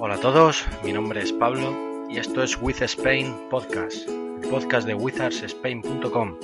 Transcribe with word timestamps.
Hola 0.00 0.14
a 0.14 0.20
todos, 0.20 0.64
mi 0.84 0.92
nombre 0.92 1.20
es 1.20 1.32
Pablo 1.32 1.74
y 2.08 2.18
esto 2.18 2.44
es 2.44 2.56
With 2.62 2.80
Spain 2.82 3.34
Podcast, 3.50 4.06
el 4.06 4.48
podcast 4.48 4.86
de 4.86 4.94
wizardspain.com. 4.94 6.36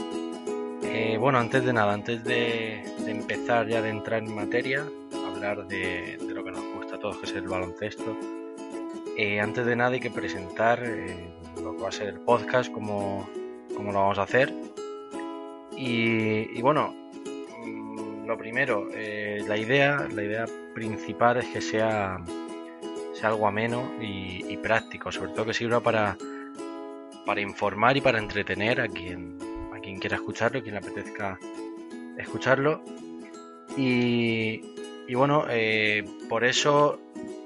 Eh, 0.83 1.17
bueno, 1.21 1.39
antes 1.39 1.65
de 1.65 1.73
nada, 1.73 1.93
antes 1.93 2.25
de, 2.25 2.83
empezar 3.07 3.69
ya 3.69 3.81
de 3.81 3.91
entrar 3.91 4.25
en 4.25 4.35
materia, 4.35 4.85
hablar 5.29 5.69
de, 5.69 6.19
lo 6.35 6.43
que 6.43 6.51
nos 6.51 6.65
gusta 6.75 6.97
a 6.97 6.99
todos, 6.99 7.19
que 7.19 7.27
es 7.27 7.33
el 7.37 7.47
baloncesto, 7.47 8.17
eh, 9.17 9.39
antes 9.39 9.65
de 9.65 9.77
nada 9.77 9.91
hay 9.91 10.01
que 10.01 10.11
presentar 10.11 10.83
eh, 10.83 11.33
lo 11.63 11.77
que 11.77 11.83
va 11.85 11.91
a 11.91 11.93
ser 11.93 12.09
el 12.09 12.21
podcast, 12.23 12.73
cómo, 12.73 13.31
cómo 13.77 13.93
lo 13.93 14.01
vamos 14.01 14.19
a 14.19 14.23
hacer. 14.23 14.53
Y, 15.77 16.61
bueno, 16.61 16.93
mm, 17.65 18.27
lo 18.27 18.37
primero, 18.37 18.89
la 19.47 19.57
idea, 19.57 20.09
la 20.13 20.25
idea 20.25 20.45
principal 20.75 21.37
es 21.37 21.47
que 21.47 21.61
sea 21.61 22.19
algo 23.25 23.47
ameno 23.47 23.93
y, 24.01 24.57
práctico, 24.59 25.13
sobre 25.13 25.33
todo 25.33 25.47
que 25.47 25.55
sirva 25.55 25.81
para, 25.81 26.17
para 27.27 27.41
informar 27.43 27.97
y 27.97 28.01
para 28.01 28.19
entretener 28.19 28.81
a 28.81 28.89
quien, 28.89 29.37
a 29.75 29.79
quien 29.79 29.99
quiera 29.99 30.17
escucharlo, 30.17 30.63
quien 30.63 30.75
le 30.75 30.79
apetezca 30.79 31.39
escucharlo. 32.17 32.83
Y, 33.77 34.63
bueno, 35.15 35.45
eh, 35.51 36.05
por 36.31 36.45
eso 36.45 36.99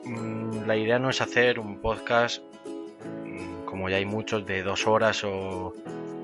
mm, 0.04 0.66
la 0.66 0.76
idea 0.76 1.00
no 1.00 1.10
es 1.10 1.20
hacer 1.20 1.58
un 1.58 1.80
podcast, 1.80 2.42
mm, 3.24 3.64
como 3.64 3.88
ya 3.88 3.96
hay 3.96 4.04
muchos, 4.04 4.46
de 4.46 4.62
dos 4.62 4.86
horas 4.86 5.24
o, 5.24 5.74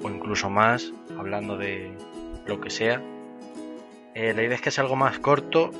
o 0.02 0.08
incluso 0.08 0.48
más, 0.50 0.92
hablando 1.18 1.56
de 1.56 1.90
lo 2.46 2.60
que 2.60 2.70
sea. 2.70 3.02
Eh, 4.14 4.32
la 4.32 4.42
idea 4.44 4.54
es 4.54 4.60
que 4.60 4.70
sea 4.70 4.82
algo 4.84 4.94
más 4.94 5.18
corto, 5.18 5.72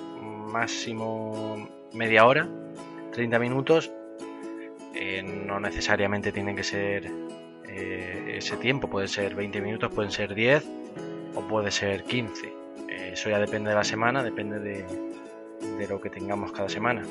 máximo 0.55 1.69
media 1.93 2.27
hora, 2.27 2.49
30 3.15 3.39
minutos 3.39 3.93
eh, 4.95 5.23
no 5.23 5.59
necesariamente 5.59 6.31
tienen 6.31 6.55
que 6.55 6.63
ser 6.63 7.11
eh, 7.69 8.35
ese 8.37 8.57
tiempo, 8.57 8.89
puede 8.89 9.09
ser 9.09 9.35
20 9.35 9.61
minutos, 9.61 9.93
pueden 9.93 10.13
ser 10.13 10.35
10 10.35 10.65
o 11.35 11.41
puede 11.43 11.71
ser 11.71 12.05
15. 12.05 12.47
Eh, 12.89 13.11
eso 13.13 13.31
ya 13.31 13.39
depende 13.39 13.71
de 13.71 13.77
la 13.77 13.85
semana, 13.85 14.23
depende 14.23 14.61
de, 14.61 14.85
lo 15.89 16.01
que 16.01 16.11
tengamos 16.11 16.53
cada 16.53 16.69
semana. 16.69 17.03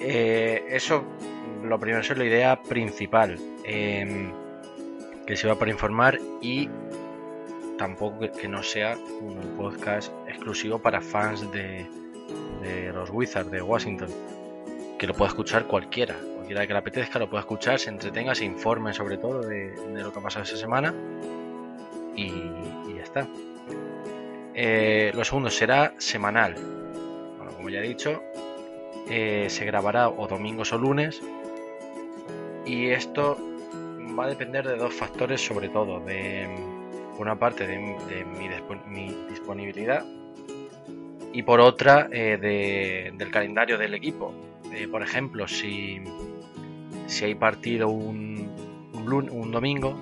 eso, 0.00 1.04
lo 1.62 1.78
primero, 1.78 2.00
es 2.00 2.16
la 2.16 2.24
idea 2.24 2.62
principal, 2.62 3.38
em, 3.64 4.32
que 5.26 5.36
se 5.36 5.46
va 5.46 5.58
para 5.58 5.70
informar 5.70 6.18
y 6.40 6.68
tampoco 7.78 8.30
que, 8.32 8.48
no 8.48 8.62
sea 8.62 8.96
un 9.20 9.56
podcast 9.56 10.12
exclusivo 10.26 10.78
para 10.78 11.00
fans 11.00 11.50
de, 11.52 11.86
de 12.62 12.92
los 12.92 13.10
Wizards 13.10 13.50
de 13.50 13.62
Washington 13.62 14.08
que 15.04 15.08
lo 15.08 15.14
pueda 15.14 15.28
escuchar 15.28 15.66
cualquiera. 15.66 16.16
Cualquiera 16.34 16.66
que 16.66 16.72
le 16.72 16.78
apetezca 16.78 17.18
lo 17.18 17.28
pueda 17.28 17.42
escuchar, 17.42 17.78
se 17.78 17.90
entretenga, 17.90 18.34
se 18.34 18.46
informe 18.46 18.94
sobre 18.94 19.18
todo 19.18 19.42
de, 19.42 19.74
lo 19.92 20.10
que 20.10 20.18
ha 20.18 20.22
pasado 20.22 20.44
esa 20.44 20.56
semana 20.56 20.94
y, 22.16 22.30
ya 22.96 23.02
está. 23.02 23.28
Eh, 24.54 25.12
lo 25.14 25.22
segundo 25.22 25.50
será 25.50 25.92
semanal. 25.98 26.54
Bueno, 27.36 27.52
como 27.54 27.68
ya 27.68 27.80
he 27.80 27.82
dicho, 27.82 28.22
eh, 29.10 29.46
se 29.50 29.66
grabará 29.66 30.08
o 30.08 30.26
domingos 30.26 30.72
o 30.72 30.78
lunes 30.78 31.20
y 32.64 32.88
esto 32.88 33.36
va 34.18 34.24
a 34.24 34.28
depender 34.28 34.66
de 34.66 34.76
dos 34.76 34.94
factores 34.94 35.44
sobre 35.44 35.68
todo. 35.68 36.00
De, 36.00 36.48
una 37.18 37.38
parte 37.38 37.66
de, 37.66 37.78
mi, 37.78 39.14
disponibilidad 39.28 40.02
y 41.32 41.42
por 41.42 41.60
otra 41.60 42.08
eh, 42.10 43.12
del 43.16 43.30
calendario 43.30 43.78
del 43.78 43.94
equipo 43.94 44.34
eh, 44.74 44.88
por 44.88 45.02
ejemplo, 45.02 45.46
si, 45.46 46.00
si 47.06 47.24
hay 47.24 47.34
partido 47.34 47.88
un, 47.88 48.50
un, 48.92 49.50
domingo, 49.52 49.96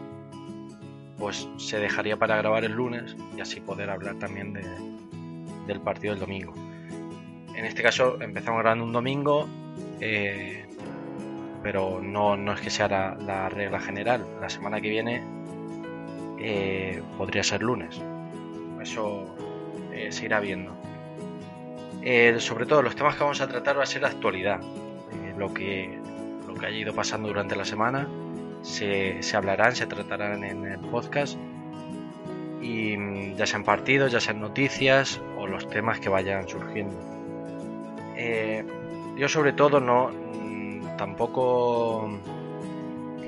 pues 1.19 1.48
se 1.58 1.79
dejaría 1.79 2.17
para 2.17 2.36
grabar 2.36 2.64
el 2.64 2.73
lunes 2.73 3.17
y 3.36 3.41
así 3.41 3.61
poder 3.61 3.91
hablar 3.91 4.19
también 4.19 4.55
del 5.67 5.80
partido 5.80 6.14
del 6.14 6.20
domingo. 6.20 6.55
En 7.55 7.67
este 7.67 7.83
caso 7.83 8.20
empezamos 8.20 8.61
grabando 8.61 8.85
un 8.85 8.92
domingo, 8.92 9.46
eh, 10.01 10.64
pero 11.63 12.01
no, 12.01 12.52
es 12.52 12.61
que 12.61 12.70
sea 12.70 12.89
la, 12.89 13.48
regla 13.51 13.79
general. 13.79 14.27
La 14.41 14.48
semana 14.48 14.80
que 14.80 14.89
viene 14.89 15.23
eh, 16.41 17.02
podría 17.19 17.42
ser 17.42 17.63
lunes. 17.63 18.01
Eso 18.80 19.36
se 20.11 20.25
irá 20.25 20.41
viendo. 20.41 20.75
Eh, 22.05 22.40
sobre 22.40 22.67
todo 22.67 22.83
los 22.83 22.96
temas 22.96 23.14
que 23.14 23.23
vamos 23.23 23.40
a 23.40 23.48
tratar 23.48 23.79
va 23.79 23.85
a 23.85 23.86
ser 23.86 24.02
la 24.02 24.08
actualidad, 24.08 24.61
eh, 24.61 25.35
lo, 25.39 25.55
que, 25.55 26.01
lo 26.48 26.55
que 26.55 26.67
haya 26.67 26.79
ido 26.79 26.92
pasando 26.92 27.29
durante 27.29 27.55
la 27.55 27.64
semana, 27.64 28.08
se, 28.63 29.23
se 29.23 29.36
hablarán, 29.36 29.77
se 29.77 29.86
tratarán 29.86 30.42
en 30.42 30.67
el 30.67 30.80
podcast 30.80 31.39
y 32.61 32.96
mm, 32.96 33.36
ya 33.36 33.46
sean 33.46 33.63
partidos, 33.63 34.11
ya 34.11 34.20
sean 34.20 34.40
noticias 34.40 35.20
o 35.39 35.46
los 35.46 35.68
temas 35.68 36.01
que 36.01 36.08
vayan 36.08 36.48
surgiendo. 36.48 36.96
Eh, 38.17 38.64
yo 39.17 39.29
sobre 39.29 39.52
todo 39.52 39.79
no 39.79 40.08
mm, 40.08 40.96
tampoco 40.96 42.19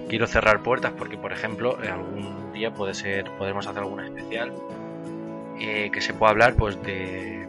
quiero 0.08 0.26
cerrar 0.26 0.62
puertas 0.62 0.92
porque 0.98 1.16
por 1.16 1.32
ejemplo 1.32 1.78
algún 1.78 2.52
día 2.52 2.72
puede 2.74 2.94
ser 2.94 3.30
podemos 3.38 3.66
hacer 3.66 3.82
alguna 3.82 4.04
especial 4.06 4.52
que 5.56 6.00
se 6.00 6.12
pueda 6.12 6.30
hablar 6.30 6.56
pues 6.56 6.80
de 6.82 7.44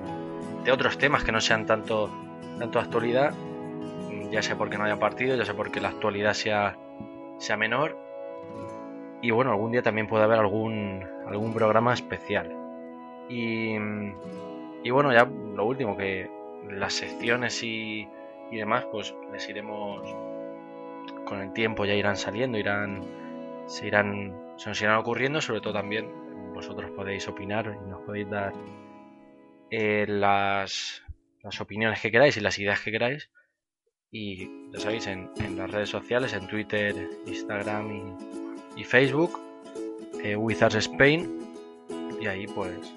de 0.66 0.72
otros 0.72 0.98
temas 0.98 1.24
que 1.24 1.31
no 1.31 1.40
sean 1.40 1.66
tanto, 1.66 2.09
tanto 2.58 2.80
actualidad, 2.80 3.34
ya 4.31 4.42
sea 4.42 4.58
porque 4.58 4.78
no 4.78 4.84
haya 4.84 5.00
partido, 5.00 5.36
ya 5.36 5.46
sea 5.46 5.56
porque 5.56 5.80
la 5.80 5.90
actualidad 5.90 6.34
sea, 6.34 6.76
sea 7.38 7.56
menor. 7.56 7.98
Y 9.22 9.31
bueno, 9.31 9.52
algún 9.52 9.72
día 9.72 9.84
también 9.84 10.08
puede 10.08 10.24
haber 10.24 10.40
algún, 10.40 11.06
algún 11.28 11.54
programa 11.54 11.94
especial. 11.94 12.52
Y, 13.30 13.75
y 14.84 14.90
bueno, 14.90 15.14
ya 15.14 15.25
lo 15.25 15.66
último, 15.66 15.96
que 15.96 16.30
las 16.70 16.94
secciones 16.94 17.62
y, 17.64 18.08
y 18.52 18.58
demás, 18.58 18.86
pues 18.92 19.16
les 19.31 19.48
iremos 19.48 20.02
con 21.25 21.42
el 21.42 21.54
tiempo 21.54 21.86
ya 21.86 21.94
irán 21.94 22.18
saliendo, 22.18 22.58
irán 22.58 23.04
se 23.68 23.88
irán 23.88 24.46
se 24.58 24.70
nos 24.70 24.81
irán 24.81 24.98
ocurriendo, 24.98 25.42
sobre 25.42 25.62
todo 25.62 25.74
también 25.74 26.08
vosotros 26.54 26.90
podéis 26.92 27.28
opinar 27.28 27.78
y 27.86 27.90
nos 27.90 28.02
podéis 28.04 28.30
dar 28.30 28.54
eh, 29.72 30.06
las, 30.08 31.03
las, 31.44 31.62
opiniones 31.62 32.00
que 32.00 32.12
queráis 32.12 32.38
y 32.38 32.42
las 32.42 32.58
ideas 32.59 32.80
que 32.81 32.92
queráis. 32.92 33.30
Y 34.12 34.72
ya 34.72 34.80
sabéis, 34.80 35.08
en, 35.08 35.30
las 35.58 35.70
redes 35.70 35.90
sociales, 35.90 36.34
en 36.34 36.48
Twitter, 36.48 36.96
Instagram 37.26 38.18
y, 38.78 38.84
Facebook, 38.84 39.40
eh, 40.24 40.36
Wizards 40.36 40.75
Spain. 40.75 41.40
Y 42.22 42.28
ahí 42.28 42.48
pues 42.48 42.94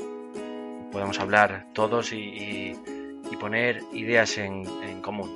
podemos 0.93 1.19
hablar 1.19 1.67
todos 1.73 2.12
y, 2.12 2.75
poner 3.41 3.83
ideas 3.93 4.37
en, 4.37 4.65
común. 5.01 5.33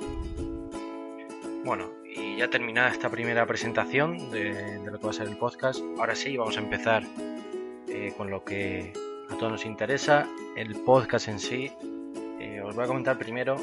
Bueno, 1.63 1.89
y 2.05 2.35
ya 2.35 2.49
terminada 2.49 2.89
esta 2.89 3.09
primera 3.09 3.45
presentación 3.45 4.29
de, 4.29 4.81
lo 4.83 4.99
que 4.99 5.05
va 5.05 5.11
a 5.11 5.13
ser 5.13 5.29
el 5.29 5.37
podcast, 5.37 5.79
ahora 5.97 6.13
sí 6.13 6.35
vamos 6.35 6.57
a 6.57 6.59
empezar 6.59 7.03
eh, 7.87 8.13
con 8.17 8.29
lo 8.29 8.43
que 8.43 8.91
a 9.29 9.37
todos 9.37 9.51
nos 9.51 9.65
interesa 9.65 10.27
el 10.55 10.75
podcast 10.75 11.27
en 11.27 11.39
sí. 11.39 11.71
Eh, 12.39 12.61
os 12.63 12.75
voy 12.75 12.83
a 12.83 12.87
comentar 12.87 13.17
primero 13.17 13.57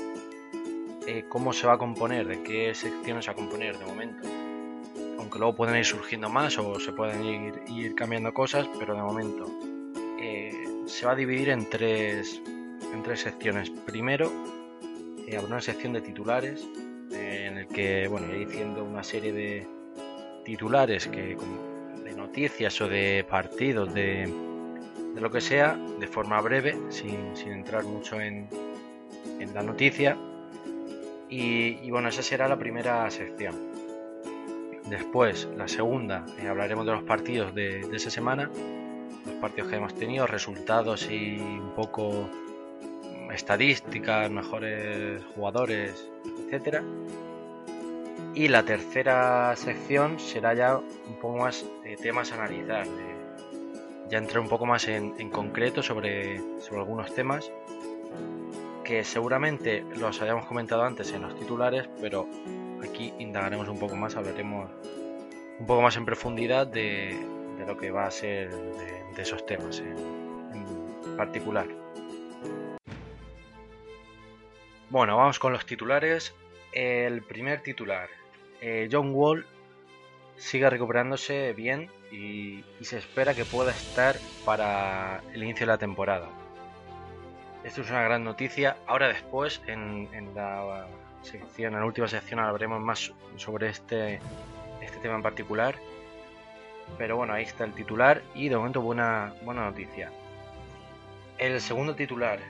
eh, 1.07 1.25
cómo 1.29 1.53
se 1.53 1.67
va 1.67 1.75
a 1.75 1.79
componer, 1.79 2.27
de 2.27 2.43
qué 2.43 2.75
secciones 2.75 3.25
se 3.25 3.31
va 3.31 3.33
a 3.33 3.37
componer 3.37 3.79
de 3.79 3.85
momento. 3.85 4.29
Aunque 5.19 5.39
luego 5.39 5.55
pueden 5.55 5.77
ir 5.77 5.85
surgiendo 5.85 6.29
más 6.29 6.59
o 6.59 6.81
se 6.81 6.93
pueden 6.93 7.25
ir, 7.25 7.63
ir 7.69 7.95
cambiando 7.95 8.33
cosas, 8.33 8.69
pero 8.79 8.95
de 8.95 9.03
momento 9.03 9.47
eh, 10.21 10.53
se 10.87 11.07
va 11.07 11.13
a 11.13 11.17
dividir 11.17 11.51
en 11.51 11.69
tres, 11.69 12.41
en 12.93 13.03
tres 13.03 13.21
secciones. 13.21 13.71
Primero, 13.71 14.31
habrá 15.37 15.47
una 15.47 15.61
sección 15.61 15.93
de 15.93 16.01
titulares 16.01 16.67
en 17.13 17.59
el 17.59 17.67
que 17.69 18.09
bueno, 18.09 18.29
iré 18.29 18.47
diciendo 18.47 18.85
una 18.85 19.03
serie 19.03 19.33
de 19.33 19.67
titulares 20.45 21.07
que 21.07 21.37
de 22.05 22.15
noticias 22.15 22.81
o 22.81 22.89
de 22.89 23.25
partidos 23.29 23.93
de 23.95 24.50
de 25.15 25.21
lo 25.21 25.31
que 25.31 25.41
sea, 25.41 25.77
de 25.99 26.07
forma 26.07 26.41
breve, 26.41 26.77
sin, 26.91 27.35
entrar 27.47 27.85
mucho 27.85 28.21
en, 28.21 28.49
la 29.55 29.63
noticia. 29.63 30.17
Y, 31.29 31.91
bueno, 31.91 32.09
esa 32.09 32.23
será 32.23 32.49
la 32.49 32.59
primera 32.59 33.11
sección. 33.11 33.55
Después, 34.89 35.49
la 35.57 35.69
segunda, 35.69 36.27
eh, 36.41 36.49
hablaremos 36.49 36.85
de 36.85 36.93
los 36.93 37.05
partidos 37.05 37.55
de, 37.55 37.81
esa 37.93 38.11
semana, 38.11 38.51
los 39.25 39.35
partidos 39.41 39.71
que 39.71 39.77
hemos 39.77 39.95
tenido, 39.95 40.27
resultados 40.27 41.09
y 41.11 41.39
un 41.39 41.73
poco 41.77 42.29
estadísticas, 43.33 44.31
mejores 44.31 45.23
jugadores, 45.35 46.11
etcétera. 46.45 46.83
Y 48.35 48.49
la 48.49 48.65
tercera 48.65 49.55
sección 49.57 50.19
será 50.19 50.55
ya 50.55 50.77
un 50.77 51.17
poco 51.21 51.39
más 51.39 51.65
de 51.85 51.97
temas 51.97 52.33
a 52.33 52.37
analizar, 52.37 52.87
ya 54.11 54.19
entré 54.19 54.41
un 54.41 54.49
poco 54.49 54.67
más 54.67 54.89
en, 54.89 55.31
concreto 55.31 55.83
sobre, 55.83 56.41
sobre 56.61 56.81
algunos 56.81 57.15
temas 57.15 57.51
que 58.85 59.05
seguramente 59.05 59.85
los 59.97 60.21
hayamos 60.21 60.47
comentado 60.47 60.83
antes 60.83 61.13
en 61.13 61.23
los 61.23 61.39
titulares, 61.39 61.89
pero 62.01 62.27
aquí 62.83 63.15
indagaremos 63.21 63.69
un 63.69 63.79
poco 63.79 63.95
más, 63.95 64.17
hablaremos 64.17 64.69
un 65.61 65.67
poco 65.67 65.81
más 65.81 65.97
en 65.97 66.05
profundidad 66.05 66.67
de, 66.67 67.17
lo 67.65 67.77
que 67.77 67.93
va 67.93 68.07
a 68.07 68.11
ser 68.11 68.51
de, 68.51 69.23
esos 69.23 69.47
temas 69.47 69.79
en, 69.79 71.17
particular. 71.17 71.69
Bueno, 74.89 75.17
vamos 75.19 75.39
con 75.39 75.53
los 75.53 75.67
titulares. 75.67 76.35
El 76.73 77.23
primer 77.23 77.63
titular, 77.63 78.09
eh, 78.61 78.89
John 78.91 79.13
Wall 79.13 79.45
sigue 80.41 80.71
recuperándose 80.71 81.53
bien 81.53 81.91
y, 82.11 82.65
se 82.81 82.99
espera 82.99 83.35
que 83.35 83.45
pueda 83.45 83.71
estar 83.71 84.17
para 84.45 85.23
el 85.33 85.43
inicio 85.43 85.67
de 85.67 85.73
la 85.73 85.79
temporada. 85.79 86.29
Esto 87.63 87.83
es 87.83 87.91
una 87.91 88.03
gran 88.03 88.25
noticia. 88.25 88.79
Ahora 88.87 89.09
después, 89.09 89.61
en, 89.67 90.09
la 90.35 90.87
sección, 91.23 91.75
en 91.75 91.81
la 91.81 91.87
última 91.87 92.09
sección 92.09 92.41
hablaremos 92.41 92.81
más 92.81 93.13
sobre 93.37 93.69
este, 93.69 94.19
este 94.81 94.99
tema 95.03 95.17
en 95.17 95.23
particular. 95.23 95.77
Pero 96.97 97.17
bueno, 97.17 97.35
ahí 97.35 97.45
está 97.45 97.65
el 97.65 97.75
titular 97.75 98.23
y 98.35 98.49
de 98.49 98.57
momento 98.57 98.81
buena, 98.81 99.35
buena 99.43 99.67
noticia. 99.67 100.11
El 101.39 101.61
segundo 101.61 101.95
titular, 101.95 102.41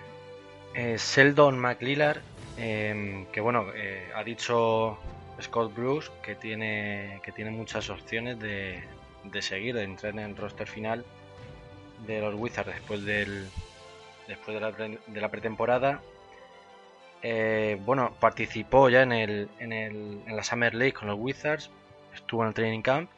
es 0.75 1.03
Sheldon 1.03 1.59
McLillar, 1.59 2.23
em, 2.57 3.27
que 3.27 3.41
bueno, 3.41 3.67
eh, 3.75 4.11
ha 4.15 4.23
dicho 4.23 4.99
Scott 5.41 5.75
Bruce 5.75 6.11
que 6.23 6.35
tiene, 6.35 7.21
que 7.23 7.33
tiene 7.33 7.51
muchas 7.51 7.91
opciones 7.91 8.39
de, 8.39 8.83
de 9.25 9.43
seguir, 9.43 9.75
de 9.75 9.85
entrar 9.85 10.13
en 10.13 10.21
el 10.21 10.37
roster 10.37 10.67
final 10.67 11.05
de 12.07 12.21
los 12.21 12.35
Wizards 12.35 12.73
después 12.75 13.05
después 13.05 14.55
de 14.55 14.61
la, 14.61 14.73
de 14.73 15.21
la 15.21 15.29
pretemporada. 15.29 16.01
Eh, 17.23 17.79
bueno, 17.85 18.15
participó 18.19 18.89
ya 18.89 19.03
en, 19.03 19.13
el, 19.13 19.49
en, 19.59 19.73
el, 19.73 20.23
en 20.27 20.37
la 20.37 20.43
Summer 20.43 20.75
League 20.75 20.95
con 20.95 21.09
los 21.09 21.19
Wizards, 21.19 21.71
estuvo 22.15 22.43
en 22.43 22.49
el 22.49 22.55
training 22.55 22.81
camp 22.81 23.11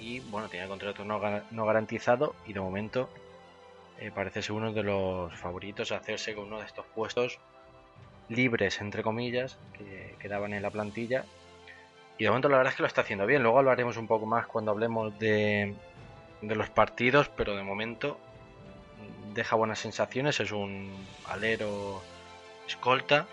y 0.00 0.20
bueno, 0.20 0.48
tenía 0.48 0.66
contrato 0.66 1.04
no, 1.04 1.20
no 1.50 1.64
garantizado 1.64 2.34
y 2.46 2.52
de 2.52 2.60
momento 2.60 3.08
eh, 3.98 4.10
parece 4.12 4.42
ser 4.42 4.52
uno 4.52 4.72
de 4.72 4.82
los 4.82 5.32
favoritos 5.34 5.92
a 5.92 5.96
hacerse 5.96 6.34
con 6.34 6.46
uno 6.46 6.58
de 6.58 6.66
estos 6.66 6.84
puestos 6.94 7.38
libres, 8.28 8.80
entre 8.80 9.02
comillas, 9.02 9.58
que 9.78 10.16
quedaban 10.18 10.52
en 10.52 10.62
la 10.62 10.70
plantilla 10.70 11.24
y 12.18 12.24
de 12.24 12.30
momento 12.30 12.48
la 12.48 12.58
verdad 12.58 12.72
es 12.72 12.76
que 12.76 12.82
lo 12.82 12.86
está 12.86 13.02
haciendo 13.02 13.26
bien. 13.26 13.42
Luego 13.42 13.58
hablaremos 13.58 13.96
un 13.96 14.06
poco 14.06 14.26
más 14.26 14.46
cuando 14.46 14.70
hablemos 14.70 15.18
de, 15.18 15.74
los 16.40 16.70
partidos, 16.70 17.28
pero 17.28 17.54
de 17.54 17.62
momento 17.62 18.18
deja 19.34 19.56
buenas 19.56 19.78
sensaciones. 19.78 20.40
Es 20.40 20.50
un 20.50 20.90
alero 21.26 22.02
escolta. 22.66 23.26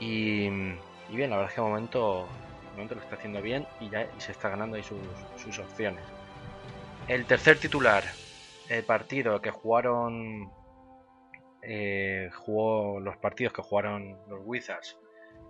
Y, 0.00 0.48
bien, 0.48 1.30
la 1.30 1.36
verdad 1.36 1.50
es 1.50 1.54
que 1.54 1.60
de 1.60 1.68
momento, 1.68 2.26
momento 2.72 2.94
lo 2.94 3.02
está 3.02 3.16
haciendo 3.16 3.42
bien 3.42 3.66
y 3.80 3.90
ya 3.90 4.08
se 4.18 4.32
está 4.32 4.48
ganando 4.48 4.76
ahí 4.76 4.82
sus, 4.82 5.58
opciones. 5.58 6.02
El 7.06 7.26
tercer 7.26 7.58
titular, 7.58 8.02
el 8.68 8.82
partido 8.84 9.40
que 9.40 9.50
jugaron. 9.50 10.50
Eh, 11.66 12.30
jugó 12.34 13.00
los 13.00 13.16
partidos 13.16 13.54
que 13.54 13.62
jugaron 13.62 14.18
los 14.28 14.40
Wizards 14.44 14.98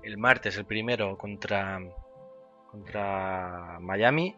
el 0.04 0.18
martes, 0.18 0.56
el 0.56 0.64
primero 0.64 1.16
contra 1.16 1.80
contra 2.74 3.78
Miami. 3.80 4.34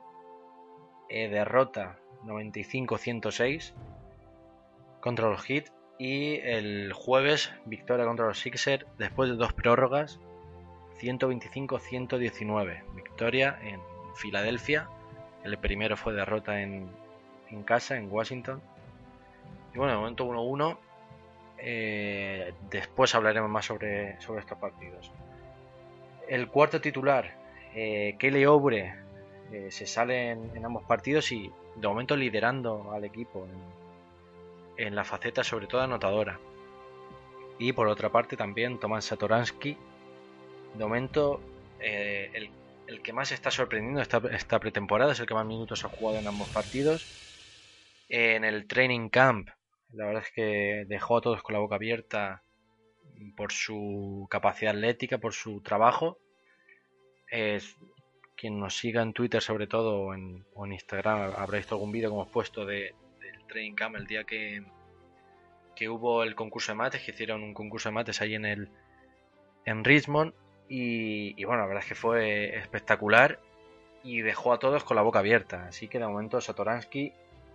Eh, 1.09 1.29
derrota 1.29 1.99
95-106 2.25 3.73
contra 5.01 5.29
los 5.31 5.43
Heat. 5.43 5.73
Y 5.99 6.41
el 6.43 6.93
jueves 6.93 7.55
victoria 7.65 8.05
contra 8.05 8.27
los 8.27 8.39
Sixers 8.39 8.85
después 8.99 9.31
de 9.31 9.37
dos 9.37 9.55
prórrogas 9.55 10.21
125-119. 11.01 12.83
Victoria 12.95 13.59
en 13.63 13.81
Filadelfia. 14.15 14.91
El 15.43 15.57
primero 15.57 15.97
fue 15.97 16.13
derrota 16.13 16.61
en, 16.61 16.91
en 17.49 17.63
casa, 17.63 17.97
en 17.97 18.13
Washington. 18.13 18.61
Y 19.75 19.79
bueno, 19.79 19.95
de 19.95 19.99
momento 19.99 20.27
1-1. 20.27 20.77
Eh, 21.59 22.53
después 22.69 23.15
hablaremos 23.15 23.49
más 23.49 23.65
sobre, 23.65 24.21
sobre 24.21 24.41
estos 24.41 24.59
partidos. 24.59 25.11
El 26.29 26.49
cuarto 26.49 26.83
titular 26.83 27.46
eh, 27.75 28.17
Kelly 28.19 28.47
Obre 28.47 28.95
eh, 29.53 29.71
se 29.71 29.87
sale 29.87 30.31
en, 30.31 30.65
ambos 30.65 30.85
partidos 30.85 31.31
y 31.33 31.53
de 31.77 31.89
momento 31.89 32.17
liderando 32.17 32.93
al 32.93 33.05
equipo 33.05 33.47
en, 34.77 34.95
la 34.95 35.05
faceta 35.05 35.45
sobre 35.45 35.67
todo 35.67 35.83
anotadora. 35.83 36.41
Y 37.59 37.73
por 37.73 37.89
otra 37.89 38.11
parte 38.11 38.37
también 38.37 38.79
Tomás 38.79 39.07
Satoransky, 39.07 39.77
de 40.75 40.85
momento 40.85 41.41
eh, 41.81 42.31
el, 42.87 43.03
que 43.03 43.13
más 43.13 43.33
está 43.33 43.51
sorprendiendo 43.51 44.01
esta, 44.01 44.21
esta 44.33 44.59
pretemporada, 44.59 45.13
es 45.13 45.21
el 45.21 45.27
que 45.27 45.35
más 45.35 45.47
minutos 45.47 45.85
ha 45.85 45.89
jugado 45.89 46.19
en 46.19 46.27
ambos 46.27 46.49
partidos. 46.49 47.07
En 48.09 48.45
el 48.45 48.67
training 48.67 49.09
camp, 49.09 49.49
la 49.93 50.07
verdad 50.07 50.23
es 50.25 50.33
que 50.33 50.85
dejó 50.87 51.19
a 51.19 51.21
todos 51.21 51.43
con 51.43 51.55
la 51.55 51.61
boca 51.61 51.77
abierta 51.77 52.43
por 53.37 53.53
su 53.53 54.27
capacidad 54.31 54.75
atlética, 54.75 55.19
por 55.19 55.33
su 55.33 55.61
trabajo 55.63 56.19
es 57.29 57.77
quien 58.37 58.61
nos 58.61 58.77
siga 58.77 59.03
en 59.03 59.13
Twitter 59.13 59.43
sobre 59.43 59.67
todo 59.67 59.99
o 60.01 60.15
en, 60.15 60.45
Instagram 60.73 61.33
habrá 61.37 61.59
visto 61.59 61.75
algún 61.75 61.93
vídeo 61.93 62.11
como 62.11 62.23
hemos 62.23 62.33
puesto 62.33 62.67
de, 62.67 62.95
del 63.21 63.47
Training 63.49 63.75
Camp 63.75 63.97
el 63.97 64.07
día 64.07 64.25
que, 64.25 64.63
que 65.75 65.89
hubo 65.89 66.23
el 66.23 66.35
concurso 66.35 66.73
de 66.73 66.77
mates, 66.77 67.03
que 67.03 67.13
hicieron 67.13 67.43
un 67.43 67.55
concurso 67.55 67.89
de 67.89 67.95
mates 67.95 68.21
ahí 68.21 68.35
en 68.35 68.45
el 68.45 68.69
en 69.65 69.85
Richmond 69.85 70.33
y, 70.69 71.45
bueno, 71.45 71.63
la 71.63 71.69
verdad 71.69 71.83
es 71.85 71.89
que 71.89 71.95
fue 71.95 72.57
espectacular 72.57 73.39
y 74.03 74.23
dejó 74.23 74.53
a 74.53 74.59
todos 74.59 74.83
con 74.85 74.97
la 74.97 75.03
boca 75.03 75.21
abierta. 75.21 75.67
Así 75.69 75.89
que 75.89 75.99
de 75.99 76.07
momento 76.07 76.41
Satoransky 76.41 77.13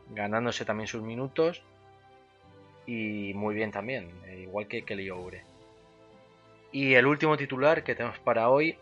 ganándose 0.10 0.66
también 0.66 0.88
sus 0.88 1.02
minutos 1.02 1.64
y 2.86 3.34
muy 3.34 3.56
bien 3.56 3.72
también, 3.72 4.12
igual 4.38 4.68
que 4.68 4.84
Kelly 4.84 5.10
Oure. 5.10 5.44
Y 6.72 6.94
el 6.94 7.06
último 7.06 7.36
titular 7.38 7.84
que 7.84 7.96
tenemos 7.96 8.20
para 8.20 8.50
hoy 8.50 8.78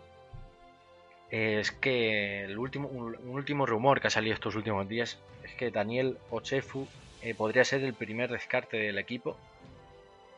es 1.32 1.72
que 1.72 2.44
el 2.46 2.58
último, 2.58 2.88
un, 2.88 3.16
último 3.30 3.66
rumor 3.66 4.02
que 4.02 4.08
ha 4.08 4.12
salido 4.12 4.34
estos 4.34 4.56
últimos 4.56 4.88
días 4.88 5.20
es 5.44 5.54
que 5.54 5.70
Daniel 5.70 6.18
Ochefu 6.32 6.88
eh, 7.22 7.36
podría 7.36 7.64
ser 7.64 7.84
el 7.84 7.94
primer 7.94 8.32
descarte 8.32 8.78
del 8.78 8.98
equipo. 8.98 9.38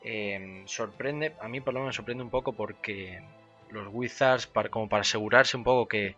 Em, 0.04 0.68
sorprende, 0.68 1.34
a 1.40 1.48
mí 1.48 1.62
por 1.62 1.74
lo 1.74 1.80
menos 1.80 1.94
me 1.94 1.96
sorprende 1.96 2.24
un 2.24 2.30
poco 2.30 2.54
porque 2.54 3.22
los 3.70 3.88
Wizards, 3.92 4.48
para, 4.48 4.70
como 4.70 4.90
para 4.90 5.02
asegurarse 5.02 5.56
un 5.56 5.64
poco 5.64 5.88
que, 5.88 6.16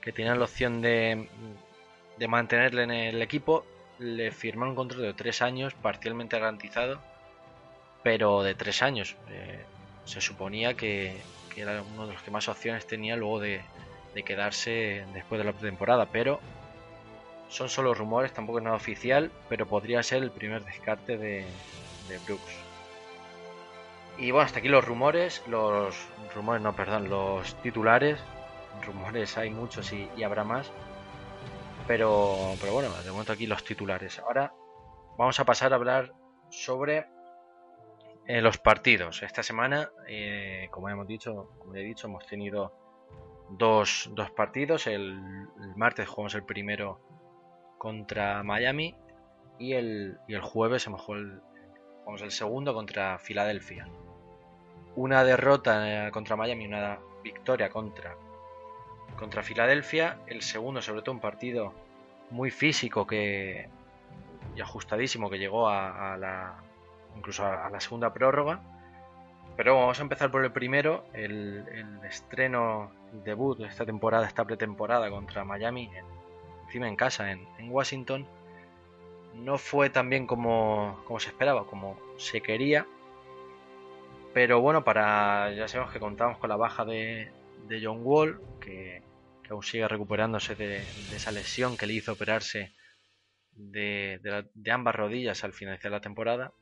que 0.00 0.12
tenían 0.12 0.38
la 0.38 0.46
opción 0.46 0.80
de, 0.80 1.28
de 2.16 2.28
mantenerle 2.28 2.82
en 2.84 2.90
el 2.90 3.22
equipo, 3.22 3.64
le 3.98 4.32
firmaron 4.32 4.70
un 4.70 4.76
contrato 4.76 5.02
de 5.02 5.14
tres 5.14 5.42
años, 5.42 5.74
parcialmente 5.74 6.38
garantizado, 6.38 7.00
pero 8.02 8.42
de 8.42 8.54
tres 8.54 8.82
años. 8.82 9.16
Eh, 9.28 9.60
se 10.06 10.20
suponía 10.20 10.74
que, 10.74 11.14
que, 11.54 11.60
era 11.60 11.82
uno 11.82 12.06
de 12.06 12.14
los 12.14 12.22
que 12.22 12.30
más 12.30 12.48
opciones 12.48 12.86
tenía 12.86 13.16
luego 13.16 13.38
de, 13.38 13.60
de 14.14 14.22
quedarse 14.22 15.04
después 15.14 15.38
de 15.38 15.44
la 15.44 15.52
temporada, 15.52 16.06
pero 16.06 16.40
son 17.48 17.68
solo 17.68 17.94
rumores, 17.94 18.32
tampoco 18.32 18.58
es 18.58 18.64
nada 18.64 18.76
oficial, 18.76 19.30
pero 19.48 19.66
podría 19.66 20.02
ser 20.02 20.22
el 20.22 20.30
primer 20.30 20.64
descarte 20.64 21.16
de, 21.18 21.44
de 22.08 22.18
Brooks. 22.26 22.70
Y 24.20 24.32
bueno, 24.32 24.44
hasta 24.44 24.58
aquí 24.58 24.68
los 24.68 24.84
rumores, 24.84 25.42
los 25.46 25.96
rumores, 26.34 26.62
no, 26.62 26.76
perdón, 26.76 27.08
los 27.08 27.54
titulares. 27.62 28.20
Rumores 28.82 29.38
hay 29.38 29.50
muchos 29.50 29.92
y, 29.92 30.22
habrá 30.22 30.44
más. 30.44 30.70
Pero, 31.86 32.54
pero 32.60 32.74
bueno, 32.74 32.90
de 33.02 33.10
momento 33.10 33.32
aquí 33.32 33.46
los 33.46 33.64
titulares. 33.64 34.18
Ahora 34.18 34.52
vamos 35.16 35.40
a 35.40 35.44
pasar 35.44 35.72
a 35.72 35.76
hablar 35.76 36.12
sobre 36.50 37.06
eh, 38.26 38.42
los 38.42 38.58
partidos. 38.58 39.22
Esta 39.22 39.42
semana, 39.42 39.90
eh, 40.06 40.68
como 40.70 40.90
hemos 40.90 41.06
dicho, 41.06 41.50
como 41.58 41.74
he 41.74 41.80
dicho, 41.80 42.06
hemos 42.06 42.26
tenido 42.26 42.74
dos, 43.50 44.10
partidos. 44.36 44.86
El, 44.86 45.20
martes 45.76 46.08
jugamos 46.08 46.34
el 46.34 46.44
primero 46.44 47.00
contra 47.78 48.42
Miami 48.42 48.94
y 49.58 49.74
el, 49.74 50.18
y 50.28 50.34
el 50.34 50.42
jueves 50.42 50.86
hemos 50.86 51.06
el, 51.08 51.40
jugamos 52.00 52.22
el 52.22 52.30
segundo 52.30 52.74
contra 52.74 53.18
Filadelfia. 53.18 53.88
Una 54.96 55.24
derrota 55.24 56.08
eh, 56.08 56.10
contra 56.10 56.36
Miami 56.36 56.66
una 56.66 56.98
victoria 57.22 57.70
contra, 57.70 58.16
contra 59.18 59.42
Filadelfia. 59.42 60.18
El 60.26 60.42
segundo, 60.42 60.82
sobre 60.82 61.02
todo, 61.02 61.14
un 61.14 61.20
partido 61.20 61.72
muy 62.30 62.50
físico 62.50 63.06
que, 63.06 63.68
y 64.56 64.60
ajustadísimo 64.60 65.30
que 65.30 65.38
llegó 65.38 65.68
a, 65.68 66.16
la 66.16 66.62
incluso 67.16 67.44
a 67.44 67.68
la 67.70 67.80
segunda 67.80 68.12
prórroga 68.12 68.60
pero 69.60 69.76
vamos 69.76 69.98
a 69.98 70.02
empezar 70.02 70.30
por 70.30 70.42
el 70.42 70.52
primero, 70.52 71.04
el, 71.12 71.66
estreno, 72.08 72.90
debut 73.12 73.58
de 73.58 73.66
esta 73.66 73.84
temporada, 73.84 74.26
esta 74.26 74.46
pretemporada 74.46 75.10
contra 75.10 75.44
Miami, 75.44 75.90
encima 76.64 76.88
en 76.88 76.96
casa, 76.96 77.30
en, 77.30 77.46
Washington. 77.70 78.26
No 79.34 79.58
fue 79.58 79.90
tan 79.90 80.08
bien 80.08 80.26
como, 80.26 81.04
se 81.18 81.28
esperaba, 81.28 81.66
como 81.66 82.00
se 82.16 82.40
quería. 82.40 82.86
Pero 84.32 84.62
bueno, 84.62 84.82
para 84.82 85.52
ya 85.52 85.68
sabemos 85.68 85.92
que 85.92 86.00
contamos 86.00 86.38
con 86.38 86.48
la 86.48 86.56
baja 86.56 86.86
de, 86.86 87.30
John 87.82 88.00
Wall, 88.02 88.40
que, 88.62 89.02
aún 89.50 89.62
sigue 89.62 89.86
recuperándose 89.86 90.54
de, 90.54 90.78
esa 91.14 91.32
lesión 91.32 91.76
que 91.76 91.84
le 91.84 91.92
hizo 91.92 92.12
operarse 92.12 92.72
de, 93.52 94.18
ambas 94.72 94.94
rodillas 94.94 95.44
al 95.44 95.52
finalizar 95.52 95.92
la 95.92 96.00
temporada. 96.00 96.54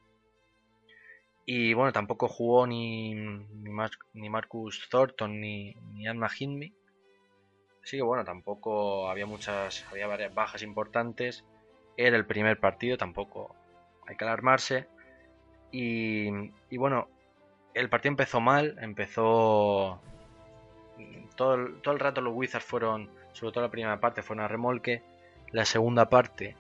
Y 1.51 1.73
bueno, 1.73 1.95
tampoco 1.95 2.29
jugó 2.29 2.67
ni, 2.67 3.15
ni, 3.15 4.29
Marcus 4.29 4.87
Thornton 4.91 5.41
ni, 5.41 5.75
ni 5.95 6.07
Anna 6.07 6.29
Hindme. 6.29 6.75
Así 7.83 7.97
que 7.97 8.03
bueno, 8.03 8.23
tampoco 8.23 9.09
había 9.09 9.25
muchas, 9.25 9.87
había 9.91 10.07
varias 10.07 10.35
bajas 10.35 10.61
importantes. 10.61 11.47
Era 11.97 12.19
el 12.19 12.27
primer 12.27 12.61
partido, 12.61 12.99
tampoco 12.99 13.57
hay 14.07 14.15
que 14.17 14.25
alarmarse. 14.27 14.89
Y, 15.73 16.29
y 16.69 16.77
bueno, 16.77 17.09
el 17.73 17.89
partido 17.89 18.11
empezó 18.11 18.43
mal, 18.43 18.77
empezó... 18.83 20.03
Todo 21.35 21.55
el, 21.55 21.81
todo 21.81 21.95
el 21.95 22.01
rato 22.01 22.21
los 22.21 22.35
Wizards 22.37 22.67
fueron, 22.67 23.09
sobre 23.33 23.53
todo 23.55 23.65
la 23.65 23.71
primera 23.71 23.99
parte, 23.99 24.21
fueron 24.21 24.45
a 24.45 24.49
remolque. 24.49 25.03
La 25.53 25.65
segunda 25.65 26.11
parte 26.11 26.57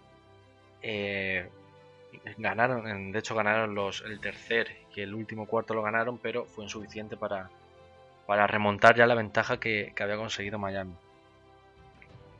eh, 0.80 1.50
ganaron, 2.36 3.12
de 3.12 3.18
hecho 3.18 3.34
ganaron 3.34 3.74
los, 3.74 4.02
el 4.02 4.20
tercer 4.20 4.76
y 4.94 5.00
el 5.00 5.14
último 5.14 5.46
cuarto 5.46 5.74
lo 5.74 5.82
ganaron, 5.82 6.18
pero 6.18 6.44
fue 6.46 6.64
insuficiente 6.64 7.16
para, 7.16 7.50
para 8.26 8.46
remontar 8.46 8.96
ya 8.96 9.06
la 9.06 9.14
ventaja 9.14 9.58
que, 9.58 9.92
había 9.98 10.16
conseguido 10.16 10.58
Miami. 10.58 10.94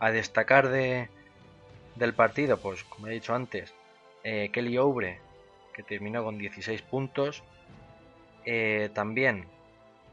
A 0.00 0.10
destacar 0.10 0.68
de, 0.68 1.08
del 1.96 2.14
partido, 2.14 2.58
pues 2.58 2.84
como 2.84 3.08
he 3.08 3.12
dicho 3.12 3.34
antes, 3.34 3.75
eh, 4.22 4.50
Kelly 4.52 4.76
Oubre, 4.76 5.20
que 5.72 5.82
terminó 5.82 6.25
con 6.25 6.38
16 6.38 6.82
puntos, 6.82 7.42
eh, 8.44 8.90
también 8.94 9.46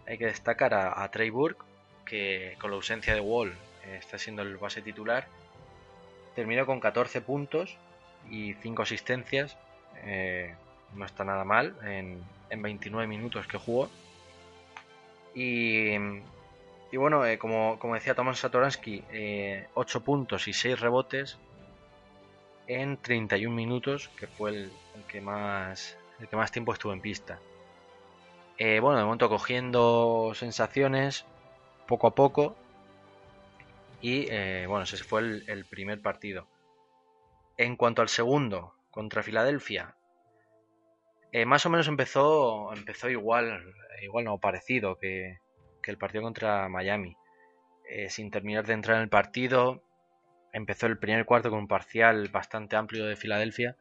hay 0.07 0.17
que 0.17 0.25
destacar 0.25 0.73
a, 0.73 1.09
Trey 1.11 1.29
Burke, 1.29 1.63
que 2.05 2.55
con 2.59 2.69
la 2.71 2.77
ausencia 2.77 3.13
de 3.13 3.21
Wall 3.21 3.51
eh, 3.85 3.97
está 3.99 4.17
siendo 4.17 4.41
el 4.41 4.57
base 4.57 4.81
titular. 4.81 5.27
Terminó 6.35 6.65
con 6.65 6.79
14 6.79 7.21
puntos 7.21 7.77
y 8.29 8.53
5 8.53 8.81
asistencias. 8.81 9.57
Eh, 10.03 10.55
no 10.93 11.05
está 11.05 11.23
nada 11.23 11.43
mal 11.43 11.75
en, 11.83 12.23
29 12.49 13.07
minutos 13.07 13.47
que 13.47 13.57
jugó. 13.57 13.89
Y, 15.33 15.97
bueno, 16.93 17.23
como, 17.39 17.93
decía 17.93 18.15
Tomás 18.15 18.39
Satoransky, 18.39 19.03
8 19.73 20.03
puntos 20.03 20.47
y 20.47 20.53
6 20.53 20.79
rebotes 20.79 21.37
en 22.67 22.97
31 22.97 23.53
minutos, 23.53 24.09
que 24.17 24.27
fue 24.27 24.51
el, 24.51 24.71
que 25.07 25.21
más, 25.21 25.97
el 26.19 26.27
que 26.27 26.35
más 26.35 26.51
tiempo 26.51 26.73
estuvo 26.73 26.93
en 26.93 27.01
pista. 27.01 27.39
Eh, 28.57 28.79
bueno, 28.79 28.97
de 28.99 29.03
momento 29.03 29.29
cogiendo 29.29 30.31
sensaciones 30.35 31.25
poco 31.87 32.07
a 32.07 32.15
poco. 32.15 32.55
Y 34.01 34.27
eh, 34.29 34.65
bueno, 34.67 34.83
ese 34.83 34.97
fue 34.97 35.21
el, 35.21 35.65
primer 35.65 36.01
partido. 36.01 36.47
En 37.57 37.75
cuanto 37.75 38.01
al 38.01 38.09
segundo, 38.09 38.73
contra 38.91 39.23
Filadelfia, 39.23 39.95
eh, 41.31 41.45
más 41.45 41.65
o 41.65 41.69
menos 41.69 41.87
empezó, 41.87 42.73
empezó 42.73 43.09
igual, 43.09 43.73
igual 44.01 44.25
no, 44.25 44.39
parecido 44.39 44.97
que, 44.97 45.39
que 45.81 45.91
el 45.91 45.97
partido 45.97 46.23
contra 46.23 46.67
Miami. 46.69 47.15
sin 48.09 48.31
terminar 48.31 48.65
de 48.65 48.73
entrar 48.73 48.97
en 48.97 49.03
el 49.03 49.09
partido, 49.09 49.83
empezó 50.55 50.87
el 50.87 50.97
primer 50.97 51.25
cuarto 51.25 51.49
con 51.49 51.59
un 51.59 51.67
parcial 51.67 52.29
bastante 52.29 52.77
amplio 52.77 53.05
de 53.05 53.17
Filadelfia. 53.17 53.75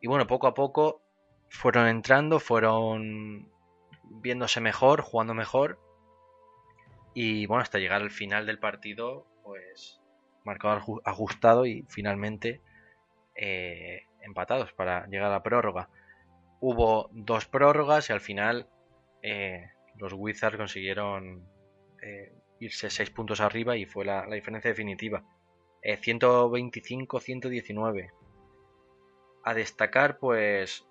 Y 0.00 0.08
bueno, 0.08 0.26
poco 0.26 0.48
a 0.48 0.54
poco 0.54 1.00
fueron 1.48 1.86
entrando, 1.86 2.40
fueron 2.40 3.50
viéndose 4.02 4.60
mejor, 4.60 5.00
jugando 5.00 5.32
mejor. 5.32 5.78
Y 7.14 7.46
bueno, 7.46 7.62
hasta 7.62 7.78
llegar 7.78 8.02
al 8.02 8.10
final 8.10 8.46
del 8.46 8.58
partido, 8.58 9.26
pues 9.44 10.00
marcado 10.44 11.00
ajustado 11.04 11.66
y 11.66 11.84
finalmente 11.88 12.60
eh, 13.36 14.04
empatados 14.22 14.72
para 14.72 15.06
llegar 15.06 15.26
a 15.26 15.30
la 15.30 15.42
prórroga. 15.42 15.88
Hubo 16.60 17.10
dos 17.12 17.46
prórrogas 17.46 18.08
y 18.10 18.12
al 18.12 18.20
final 18.20 18.68
eh, 19.22 19.70
los 19.96 20.12
Wizards 20.12 20.56
consiguieron 20.56 21.44
eh, 22.02 22.32
irse 22.60 22.90
seis 22.90 23.10
puntos 23.10 23.40
arriba 23.40 23.76
y 23.76 23.86
fue 23.86 24.04
la, 24.04 24.26
diferencia 24.26 24.70
definitiva. 24.70 25.24
125-119. 25.82 28.10
A 29.44 29.54
destacar, 29.54 30.18
pues, 30.18 30.84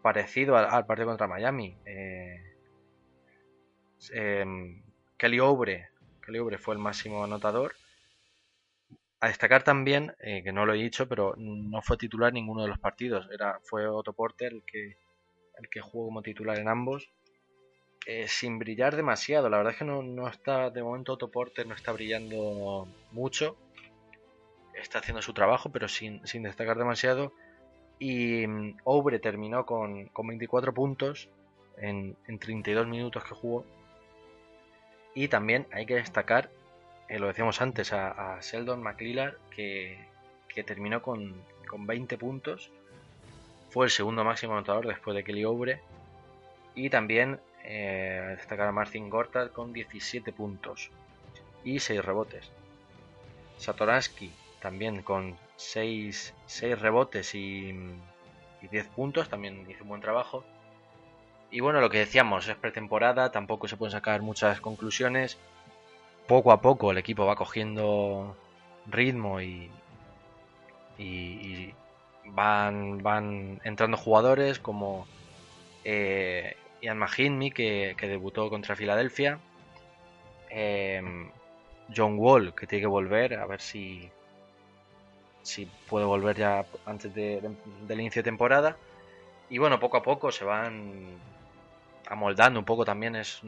parecido 0.00 0.56
al, 0.56 0.86
partido 0.86 1.08
contra 1.08 1.26
Miami. 1.26 1.76
Em, 4.12 4.82
Kelly 5.18 5.40
Oubre, 5.40 5.90
Kelly 6.24 6.38
Oubre 6.38 6.56
fue 6.56 6.74
el 6.74 6.80
máximo 6.80 7.22
anotador. 7.22 7.74
A 9.20 9.28
destacar 9.28 9.62
también, 9.62 10.14
eh, 10.20 10.42
que 10.42 10.52
no 10.52 10.64
lo 10.64 10.74
he 10.74 10.78
dicho, 10.78 11.08
pero 11.08 11.34
no 11.36 11.82
fue 11.82 11.96
titular 11.96 12.28
en 12.28 12.36
ninguno 12.36 12.62
de 12.62 12.68
los 12.68 12.78
partidos. 12.78 13.28
Era, 13.32 13.60
fue 13.62 13.86
Otto 13.86 14.12
Porter 14.12 14.52
el 14.52 14.62
que, 14.64 14.96
el 15.58 15.68
que 15.70 15.80
jugó 15.80 16.06
como 16.06 16.22
titular 16.22 16.58
en 16.58 16.68
ambos. 16.68 17.10
sin 18.26 18.58
brillar 18.58 18.96
demasiado. 18.96 19.50
La 19.50 19.58
verdad 19.58 19.74
es 19.74 19.78
que 19.78 19.84
no, 19.84 20.02
no, 20.02 20.26
está, 20.26 20.70
de 20.70 20.82
momento 20.82 21.12
Otto 21.12 21.30
Porter 21.30 21.66
no 21.66 21.74
está 21.74 21.92
brillando 21.92 22.88
mucho. 23.12 23.56
Está 24.74 25.00
haciendo 25.00 25.20
su 25.20 25.34
trabajo, 25.34 25.70
pero 25.70 25.88
sin, 25.88 26.26
sin 26.26 26.42
destacar 26.42 26.78
demasiado. 26.78 27.34
Y 28.00 28.46
mm, 28.46 28.78
Obre 28.84 29.20
terminó 29.20 29.64
con, 29.66 30.10
24 30.16 30.74
puntos 30.74 31.28
en, 31.76 32.16
32 32.40 32.88
minutos 32.88 33.22
que 33.22 33.34
jugó. 33.34 33.64
Y 35.14 35.28
también 35.28 35.68
hay 35.70 35.86
que 35.86 35.96
destacar, 35.96 36.50
eh, 37.10 37.18
lo 37.18 37.26
decíamos 37.26 37.60
antes, 37.60 37.92
a, 37.92 38.38
Sheldon 38.40 38.82
McLillar, 38.82 39.36
que, 39.50 39.98
terminó 40.64 41.02
con, 41.02 41.42
20 41.72 42.16
puntos. 42.18 42.70
Fue 43.70 43.86
el 43.86 43.90
segundo 43.90 44.22
máximo 44.24 44.52
anotador 44.52 44.86
después 44.86 45.16
de 45.16 45.24
Kelly 45.24 45.44
Obre. 45.44 45.80
Y 46.76 46.88
también 46.88 47.40
eh, 47.64 48.36
destacar 48.36 48.68
a 48.68 48.72
Martin 48.72 49.10
Gortat 49.10 49.52
con 49.52 49.72
17 49.72 50.32
puntos 50.32 50.90
y 51.64 51.80
6 51.80 52.04
rebotes. 52.04 52.52
Satoransky 53.58 54.30
también 54.60 55.02
con 55.02 55.36
6, 55.56 56.32
rebotes 56.78 57.34
y, 57.34 57.74
10 58.70 58.86
puntos, 58.88 59.28
también 59.28 59.68
hizo 59.68 59.82
un 59.82 59.88
buen 59.88 60.00
trabajo. 60.00 60.44
Y 61.50 61.58
bueno, 61.58 61.80
lo 61.80 61.90
que 61.90 61.98
decíamos, 61.98 62.46
es 62.46 62.54
pretemporada, 62.54 63.32
tampoco 63.32 63.66
se 63.66 63.76
pueden 63.76 63.90
sacar 63.90 64.22
muchas 64.22 64.60
conclusiones. 64.60 65.38
Poco 66.26 66.52
a 66.52 66.60
poco 66.60 66.90
el 66.92 66.98
equipo 66.98 67.26
va 67.26 67.36
cogiendo 67.36 68.36
ritmo 68.86 69.40
y, 69.40 69.70
van, 72.26 73.02
van 73.02 73.60
entrando 73.64 73.96
jugadores 73.96 74.60
como 74.60 75.06
eh, 75.84 76.56
Ian 76.82 76.98
Mahinmi, 76.98 77.50
que, 77.50 77.96
debutó 78.00 78.48
contra 78.48 78.76
Filadelfia. 78.76 79.38
Eh, 80.50 81.02
John 81.94 82.16
Wall, 82.18 82.54
que 82.54 82.66
tiene 82.66 82.82
que 82.82 82.86
volver, 82.86 83.34
a 83.34 83.46
ver 83.46 83.60
si, 83.60 84.10
si 85.42 85.66
puede 85.88 86.06
volver 86.06 86.36
ya 86.36 86.64
antes 86.86 87.12
del 87.14 88.00
inicio 88.00 88.22
de 88.22 88.30
temporada. 88.30 88.76
Y 89.48 89.58
bueno, 89.58 89.80
poco 89.80 89.96
a 89.96 90.02
poco 90.02 90.30
se 90.30 90.44
van 90.44 91.18
amoldando 92.08 92.58
un 92.60 92.64
poco 92.64 92.84
también. 92.84 93.16
Es, 93.16 93.40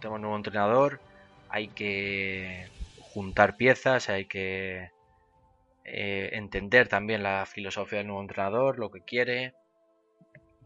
tenemos 0.00 0.16
un 0.16 0.22
nuevo 0.22 0.36
entrenador, 0.36 1.00
hay 1.50 1.68
que 1.68 2.68
juntar 3.00 3.56
piezas, 3.56 4.08
hay 4.08 4.26
que 4.26 4.90
eh, 5.84 6.30
entender 6.32 6.88
también 6.88 7.22
la 7.22 7.44
filosofía 7.46 7.98
del 7.98 8.06
nuevo 8.06 8.22
entrenador, 8.22 8.78
lo 8.78 8.90
que 8.90 9.02
quiere. 9.02 9.54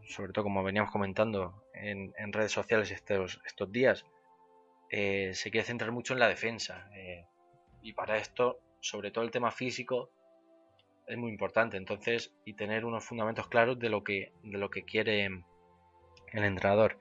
Sobre 0.07 0.31
todo, 0.31 0.43
como 0.43 0.63
veníamos 0.63 0.91
comentando 0.91 1.63
en, 1.73 2.13
redes 2.31 2.51
sociales 2.51 2.91
estos, 2.91 3.41
estos 3.45 3.71
días, 3.71 4.05
eh, 4.91 5.31
se 5.33 5.49
quiere 5.49 5.65
centrar 5.65 5.91
mucho 5.91 6.13
en 6.13 6.19
la 6.19 6.27
defensa. 6.27 6.87
Eh, 6.95 7.25
y 7.81 7.93
para 7.93 8.17
esto, 8.17 8.59
sobre 8.79 9.09
todo 9.09 9.23
el 9.23 9.31
tema 9.31 9.51
físico, 9.51 10.11
es 11.07 11.17
muy 11.17 11.31
importante. 11.31 11.77
Entonces, 11.77 12.31
y 12.45 12.53
tener 12.53 12.85
unos 12.85 13.03
fundamentos 13.03 13.47
claros 13.47 13.79
de 13.79 13.89
lo 13.89 14.03
que, 14.03 14.31
de 14.43 14.57
lo 14.59 14.69
que 14.69 14.83
quiere 14.83 15.25
el 15.25 16.43
entrenador. 16.43 16.99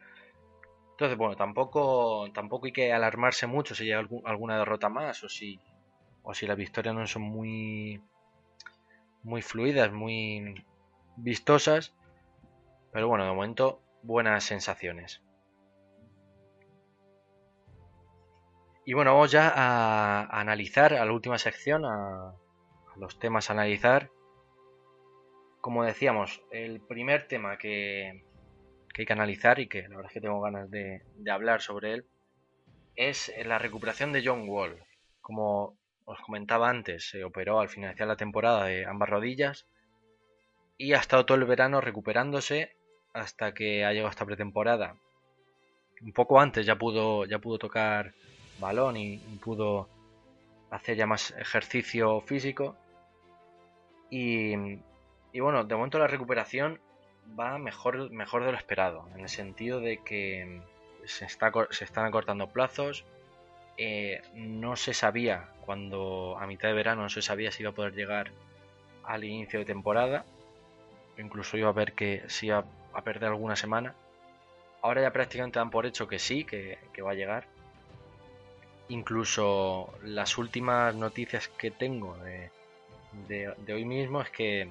Entonces, 0.94 1.18
bueno, 1.18 1.34
tampoco, 1.34 2.30
tampoco 2.32 2.66
hay 2.66 2.72
que 2.72 2.92
alarmarse 2.92 3.48
mucho 3.48 3.74
si 3.74 3.84
llega 3.84 4.06
alguna 4.26 4.58
derrota 4.58 4.88
más 4.88 5.24
o 5.24 5.28
si, 5.28 5.58
o 6.22 6.32
si 6.34 6.46
las 6.46 6.56
victorias 6.56 6.94
no 6.94 7.04
son 7.08 7.22
muy, 7.22 8.00
muy 9.24 9.42
fluidas, 9.42 9.90
muy 9.92 10.64
vistosas. 11.16 11.96
Pero 12.92 13.08
bueno, 13.08 13.24
de 13.24 13.32
momento, 13.32 13.82
buenas 14.04 14.44
sensaciones. 14.44 15.20
Y 18.84 18.92
bueno, 18.92 19.14
vamos 19.14 19.32
ya 19.32 19.52
a, 19.52 20.40
analizar 20.40 20.94
a 20.94 21.04
la 21.04 21.12
última 21.12 21.38
sección, 21.38 21.84
a, 21.86 22.36
los 22.94 23.18
temas 23.18 23.50
a 23.50 23.54
analizar. 23.54 24.12
Como 25.60 25.82
decíamos, 25.82 26.40
el 26.52 26.80
primer 26.80 27.26
tema 27.26 27.58
que, 27.58 28.22
que 28.94 29.02
hay 29.02 29.06
que 29.06 29.12
analizar 29.12 29.58
y 29.58 29.66
que 29.66 29.82
la 29.82 29.96
verdad 29.96 30.06
es 30.06 30.12
que 30.14 30.20
tengo 30.20 30.40
ganas 30.40 30.70
de, 30.70 31.02
hablar 31.30 31.60
sobre 31.60 31.92
él, 31.92 32.06
es 32.94 33.30
la 33.44 33.58
recuperación 33.58 34.12
de 34.12 34.22
John 34.24 34.48
Wall. 34.48 34.82
Como 35.20 35.76
os 36.04 36.20
comentaba 36.20 36.70
antes, 36.70 37.10
se 37.10 37.24
operó 37.24 37.58
al 37.58 37.68
finalizar 37.68 38.06
la 38.06 38.16
temporada 38.16 38.66
de 38.66 38.86
ambas 38.86 39.08
rodillas 39.08 39.66
y 40.78 40.92
ha 40.92 40.98
estado 40.98 41.26
todo 41.26 41.36
el 41.36 41.44
verano 41.44 41.80
recuperándose 41.80 42.76
hasta 43.12 43.52
que 43.52 43.84
ha 43.84 43.92
llegado 43.92 44.10
esta 44.10 44.26
pretemporada. 44.26 44.96
Un 46.00 46.12
poco 46.12 46.38
antes 46.38 46.64
ya 46.64 46.76
pudo, 46.76 47.24
ya 47.24 47.40
pudo 47.40 47.58
tocar 47.58 48.14
balón 48.60 48.96
y, 48.96 49.18
pudo 49.42 49.88
hacer 50.70 50.96
ya 50.96 51.06
más 51.06 51.32
ejercicio 51.32 52.20
físico. 52.20 52.76
Y, 54.08 54.54
y, 55.32 55.40
bueno, 55.40 55.64
de 55.64 55.74
momento 55.74 55.98
la 55.98 56.06
recuperación 56.06 56.80
va 57.38 57.58
mejor, 57.58 58.10
mejor 58.10 58.44
de 58.44 58.52
lo 58.52 58.58
esperado, 58.58 59.08
en 59.14 59.22
el 59.22 59.28
sentido 59.28 59.80
de 59.80 59.98
que 59.98 60.60
se, 61.04 61.24
está, 61.24 61.52
se 61.70 61.84
están 61.84 62.06
acortando 62.06 62.48
plazos. 62.48 63.04
Eh, 63.76 64.22
no 64.34 64.76
se 64.76 64.94
sabía 64.94 65.48
cuando 65.62 66.36
a 66.38 66.46
mitad 66.46 66.68
de 66.68 66.74
verano 66.74 67.02
no 67.02 67.08
se 67.08 67.22
sabía 67.22 67.50
si 67.50 67.62
iba 67.62 67.70
a 67.70 67.74
poder 67.74 67.94
llegar 67.94 68.30
al 69.02 69.24
inicio 69.24 69.58
de 69.58 69.64
temporada. 69.64 70.24
Incluso 71.18 71.56
iba 71.56 71.68
a 71.68 71.72
ver 71.72 71.92
que 71.92 72.22
si 72.28 72.46
iba 72.46 72.64
a 72.92 73.02
perder 73.02 73.30
alguna 73.30 73.56
semana. 73.56 73.94
Ahora 74.82 75.02
ya 75.02 75.12
prácticamente 75.12 75.58
dan 75.58 75.70
por 75.70 75.86
hecho 75.86 76.06
que 76.06 76.18
sí, 76.18 76.44
que, 76.44 76.78
va 77.02 77.12
a 77.12 77.14
llegar. 77.14 77.46
Incluso 78.88 79.92
las 80.02 80.36
últimas 80.36 80.94
noticias 80.94 81.48
que 81.48 81.70
tengo 81.70 82.16
de, 82.18 82.50
de 83.28 83.72
hoy 83.72 83.84
mismo 83.86 84.20
es 84.20 84.28
que 84.30 84.68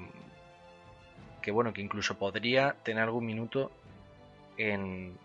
que 1.43 1.51
bueno, 1.51 1.73
que 1.73 1.81
incluso 1.81 2.17
podría 2.17 2.75
tener 2.83 3.03
algún 3.03 3.27
minuto 3.27 3.69
en, 4.57 5.15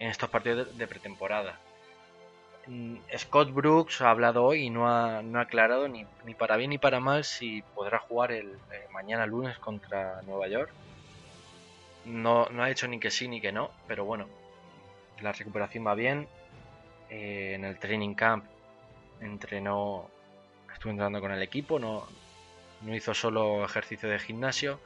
en 0.00 0.08
estos 0.10 0.28
partidos 0.30 0.76
de, 0.76 0.86
pretemporada. 0.88 1.60
Mm, 2.66 2.96
Scott 3.16 3.52
Brooks 3.52 4.00
ha 4.00 4.10
hablado 4.10 4.42
hoy 4.42 4.62
y 4.64 4.70
no 4.70 4.88
ha, 4.88 5.22
no 5.22 5.38
ha 5.38 5.42
aclarado 5.42 5.86
ni, 5.86 6.06
ni, 6.24 6.34
para 6.34 6.56
bien 6.56 6.70
ni 6.70 6.78
para 6.78 6.98
mal 6.98 7.24
si 7.24 7.62
podrá 7.74 7.98
jugar 7.98 8.32
el 8.32 8.58
eh, 8.72 8.88
mañana 8.92 9.26
lunes 9.26 9.58
contra 9.58 10.22
Nueva 10.22 10.48
York. 10.48 10.72
No, 12.06 12.46
no, 12.50 12.62
ha 12.62 12.68
dicho 12.68 12.88
ni 12.88 12.98
que 12.98 13.10
sí 13.10 13.28
ni 13.28 13.40
que 13.40 13.52
no, 13.52 13.70
pero 13.86 14.04
bueno, 14.04 14.26
la 15.20 15.32
recuperación 15.32 15.86
va 15.86 15.94
bien. 15.94 16.26
Eh, 17.10 17.52
en 17.54 17.64
el 17.64 17.78
training 17.78 18.14
camp 18.14 18.44
entrenó, 19.20 20.08
estuvo 20.72 20.90
entrenando 20.90 21.20
con 21.20 21.32
el 21.32 21.42
equipo, 21.42 21.78
no, 21.78 22.06
no 22.80 22.94
hizo 22.94 23.12
solo 23.14 23.62
ejercicio 23.64 24.08
de 24.08 24.18
gimnasio 24.18 24.80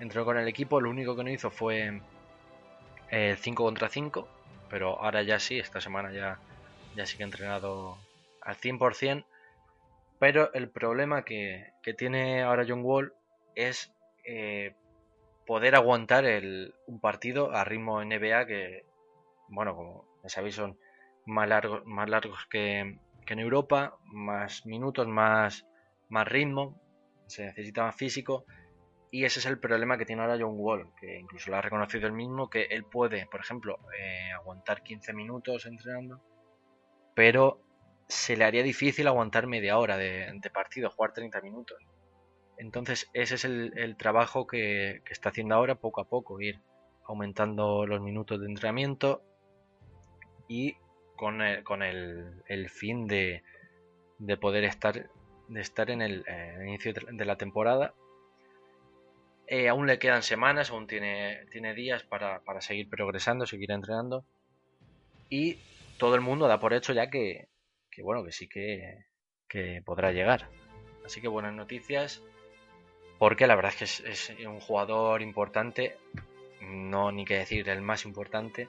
entró 0.00 0.24
con 0.24 0.36
el 0.38 0.48
equipo, 0.48 0.80
lo 0.80 0.90
único 0.90 1.16
que 1.16 1.24
no 1.24 1.30
hizo 1.30 1.50
fue 1.50 2.00
el 3.10 3.36
5 3.36 3.64
contra 3.64 3.88
5, 3.88 4.28
pero 4.68 5.00
ahora 5.02 5.22
ya 5.22 5.38
sí, 5.38 5.58
esta 5.58 5.80
semana 5.80 6.12
ya, 6.12 6.38
ya 6.94 7.06
sí 7.06 7.16
que 7.16 7.22
ha 7.22 7.26
entrenado 7.26 7.96
al 8.42 8.56
100%, 8.56 9.24
pero 10.18 10.52
el 10.54 10.70
problema 10.70 11.24
que, 11.24 11.72
tiene 11.96 12.42
ahora 12.42 12.64
John 12.66 12.82
Wall 12.82 13.12
es 13.54 13.92
eh, 14.24 14.74
poder 15.46 15.76
aguantar 15.76 16.24
el, 16.24 16.74
un 16.86 17.00
partido 17.00 17.52
a 17.54 17.64
ritmo 17.64 18.02
NBA 18.02 18.46
que, 18.46 18.84
bueno, 19.48 19.76
como 19.76 20.04
ya 20.22 20.28
sabéis, 20.28 20.56
son 20.56 20.78
más 21.26 21.48
largos, 21.48 21.84
más 21.86 22.08
largos 22.08 22.46
que, 22.46 22.98
que 23.24 23.34
en 23.34 23.40
Europa, 23.40 23.96
más 24.04 24.66
minutos, 24.66 25.06
más, 25.06 25.66
más 26.08 26.26
ritmo, 26.26 26.80
se 27.26 27.46
necesita 27.46 27.84
más 27.84 27.96
físico 27.96 28.44
y 29.16 29.24
ese 29.24 29.40
es 29.40 29.46
el 29.46 29.58
problema 29.58 29.96
que 29.96 30.04
tiene 30.04 30.20
ahora 30.20 30.36
John 30.38 30.56
Wall, 30.58 30.92
que 31.00 31.18
incluso 31.18 31.50
lo 31.50 31.56
ha 31.56 31.62
reconocido 31.62 32.06
él 32.06 32.12
mismo, 32.12 32.50
que 32.50 32.64
él 32.64 32.84
puede, 32.84 33.24
por 33.24 33.40
ejemplo, 33.40 33.78
eh, 33.98 34.30
aguantar 34.32 34.82
15 34.82 35.14
minutos 35.14 35.64
entrenando, 35.64 36.20
pero 37.14 37.62
se 38.06 38.36
le 38.36 38.44
haría 38.44 38.62
difícil 38.62 39.06
aguantar 39.06 39.46
media 39.46 39.78
hora 39.78 39.96
de, 39.96 40.50
partido, 40.52 40.90
jugar 40.90 41.14
30 41.14 41.40
minutos. 41.40 41.78
Entonces 42.58 43.08
ese 43.14 43.36
es 43.36 43.46
el, 43.46 43.96
trabajo 43.96 44.46
que, 44.46 45.00
está 45.08 45.30
haciendo 45.30 45.54
ahora 45.54 45.76
poco 45.76 46.02
a 46.02 46.08
poco, 46.10 46.38
ir 46.42 46.60
aumentando 47.06 47.86
los 47.86 48.02
minutos 48.02 48.38
de 48.38 48.48
entrenamiento 48.48 49.22
y 50.46 50.76
con 51.16 51.40
el, 51.40 51.64
con 51.64 51.82
el, 51.82 52.68
fin 52.68 53.06
de, 53.06 53.42
de, 54.18 54.36
poder 54.36 54.64
estar, 54.64 55.08
de 55.48 55.60
estar 55.62 55.90
en 55.90 56.02
el 56.02 56.22
eh, 56.28 56.58
inicio 56.66 56.92
de 56.92 57.24
la 57.24 57.36
temporada 57.36 57.94
eh, 59.46 59.68
aún 59.68 59.86
le 59.86 59.98
quedan 59.98 60.22
semanas, 60.22 60.70
aún 60.70 60.86
tiene, 60.86 61.46
días 61.74 62.02
para, 62.02 62.40
seguir 62.60 62.88
progresando, 62.88 63.46
seguir 63.46 63.70
entrenando. 63.70 64.24
Y 65.30 65.58
todo 65.98 66.14
el 66.14 66.20
mundo 66.20 66.48
da 66.48 66.58
por 66.58 66.72
hecho 66.72 66.92
ya 66.92 67.10
que, 67.10 67.48
bueno, 68.02 68.24
que 68.24 68.32
sí 68.32 68.48
que, 68.48 69.04
podrá 69.84 70.12
llegar. 70.12 70.48
Así 71.04 71.20
que 71.20 71.28
buenas 71.28 71.54
noticias, 71.54 72.22
porque 73.18 73.46
la 73.46 73.54
verdad 73.54 73.72
es 73.80 74.00
que 74.00 74.10
es, 74.10 74.46
un 74.46 74.60
jugador 74.60 75.22
importante, 75.22 75.96
no 76.60 77.12
ni 77.12 77.24
que 77.24 77.38
decir 77.38 77.68
el 77.68 77.82
más 77.82 78.04
importante. 78.04 78.68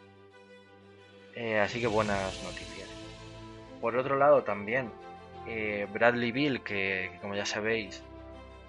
Eh, 1.36 1.60
así 1.60 1.82
que 1.82 1.88
buenas 1.88 2.44
noticias. 2.44 2.88
Por 3.82 3.96
otro 3.98 4.16
lado 4.16 4.44
también, 4.44 4.92
eh, 5.48 5.88
Bradley 5.92 6.32
Bill, 6.32 6.62
que 6.62 7.12
como 7.22 7.36
ya 7.36 7.46
sabéis, 7.46 8.04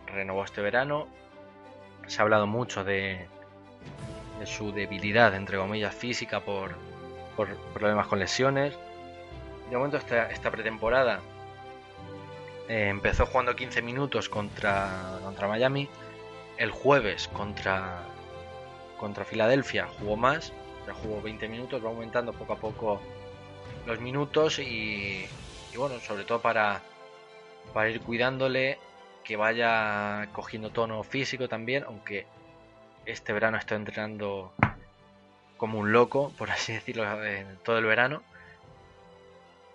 renovó 0.06 0.44
este 0.44 0.60
verano, 0.60 1.08
se 2.08 2.20
ha 2.20 2.22
hablado 2.22 2.46
mucho 2.46 2.84
de, 2.84 3.26
su 4.44 4.72
debilidad, 4.72 5.34
entre 5.34 5.58
comillas, 5.58 5.94
física 5.94 6.40
por, 6.40 6.74
problemas 7.74 8.06
con 8.06 8.18
lesiones. 8.18 8.76
De 9.70 9.76
momento 9.76 9.98
esta, 9.98 10.50
pretemporada 10.50 11.20
eh, 12.68 12.88
empezó 12.88 13.26
jugando 13.26 13.54
15 13.54 13.82
minutos 13.82 14.28
contra, 14.28 15.18
contra 15.22 15.46
Miami. 15.46 15.88
El 16.56 16.70
jueves 16.70 17.28
contra, 17.28 18.02
contra 18.98 19.24
Filadelfia 19.24 19.86
jugó 19.98 20.16
más, 20.16 20.52
ya 20.86 20.94
jugó 20.94 21.22
20 21.22 21.46
minutos, 21.48 21.84
va 21.84 21.90
aumentando 21.90 22.32
poco 22.32 22.54
a 22.54 22.56
poco 22.56 23.00
los 23.86 24.00
minutos 24.00 24.58
y, 24.58 25.26
y 25.72 25.76
bueno, 25.76 26.00
sobre 26.00 26.24
todo 26.24 26.40
para, 26.40 26.82
para 27.72 27.90
ir 27.90 28.00
cuidándole 28.00 28.78
que 29.28 29.36
vaya 29.36 30.26
cogiendo 30.32 30.70
tono 30.70 31.02
físico 31.04 31.48
también, 31.48 31.84
aunque 31.84 32.24
este 33.04 33.34
verano 33.34 33.58
estoy 33.58 33.76
entrenando 33.76 34.54
como 35.58 35.78
un 35.78 35.92
loco, 35.92 36.32
por 36.38 36.50
así 36.50 36.72
decirlo, 36.78 37.04
todo 37.62 37.76
el 37.76 37.84
verano. 37.84 38.22